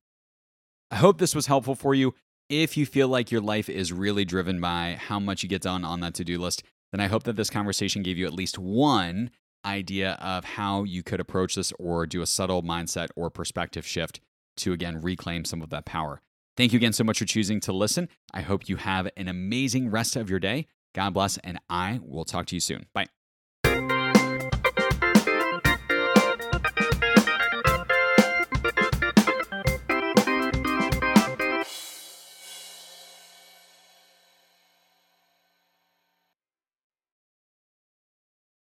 I 0.91 0.97
hope 0.97 1.19
this 1.19 1.35
was 1.35 1.47
helpful 1.47 1.75
for 1.75 1.95
you. 1.95 2.15
If 2.49 2.77
you 2.77 2.87
feel 2.87 3.09
like 3.09 3.33
your 3.33 3.41
life 3.41 3.69
is 3.69 3.93
really 3.93 4.25
driven 4.25 4.61
by 4.61 4.97
how 5.01 5.19
much 5.19 5.43
you 5.43 5.49
get 5.49 5.63
done 5.63 5.85
on 5.85 6.01
that 6.01 6.15
to 6.15 6.25
do 6.25 6.39
list, 6.39 6.63
then 6.93 7.01
I 7.01 7.09
hope 7.09 7.25
that 7.25 7.35
this 7.35 7.51
conversation 7.51 8.03
gave 8.03 8.17
you 8.17 8.27
at 8.27 8.33
least 8.33 8.59
one 8.59 9.31
idea 9.65 10.13
of 10.21 10.45
how 10.45 10.85
you 10.85 11.03
could 11.03 11.19
approach 11.19 11.57
this 11.57 11.73
or 11.79 12.07
do 12.07 12.23
a 12.23 12.27
subtle 12.27 12.63
mindset 12.63 13.09
or 13.17 13.31
perspective 13.31 13.85
shift 13.85 14.21
to 14.57 14.73
again 14.73 15.01
reclaim 15.01 15.45
some 15.45 15.63
of 15.63 15.71
that 15.71 15.85
power. 15.85 16.21
Thank 16.57 16.73
you 16.73 16.79
again 16.79 16.93
so 16.93 17.05
much 17.05 17.19
for 17.19 17.27
choosing 17.27 17.61
to 17.61 17.73
listen. 17.73 18.09
I 18.33 18.41
hope 18.41 18.69
you 18.69 18.77
have 18.77 19.09
an 19.17 19.29
amazing 19.29 19.91
rest 19.91 20.17
of 20.17 20.31
your 20.31 20.39
day. 20.39 20.67
God 20.95 21.13
bless, 21.13 21.37
and 21.39 21.61
I 21.69 22.01
will 22.03 22.25
talk 22.25 22.47
to 22.47 22.57
you 22.57 22.61
soon. 22.61 22.87
Bye. 22.95 23.16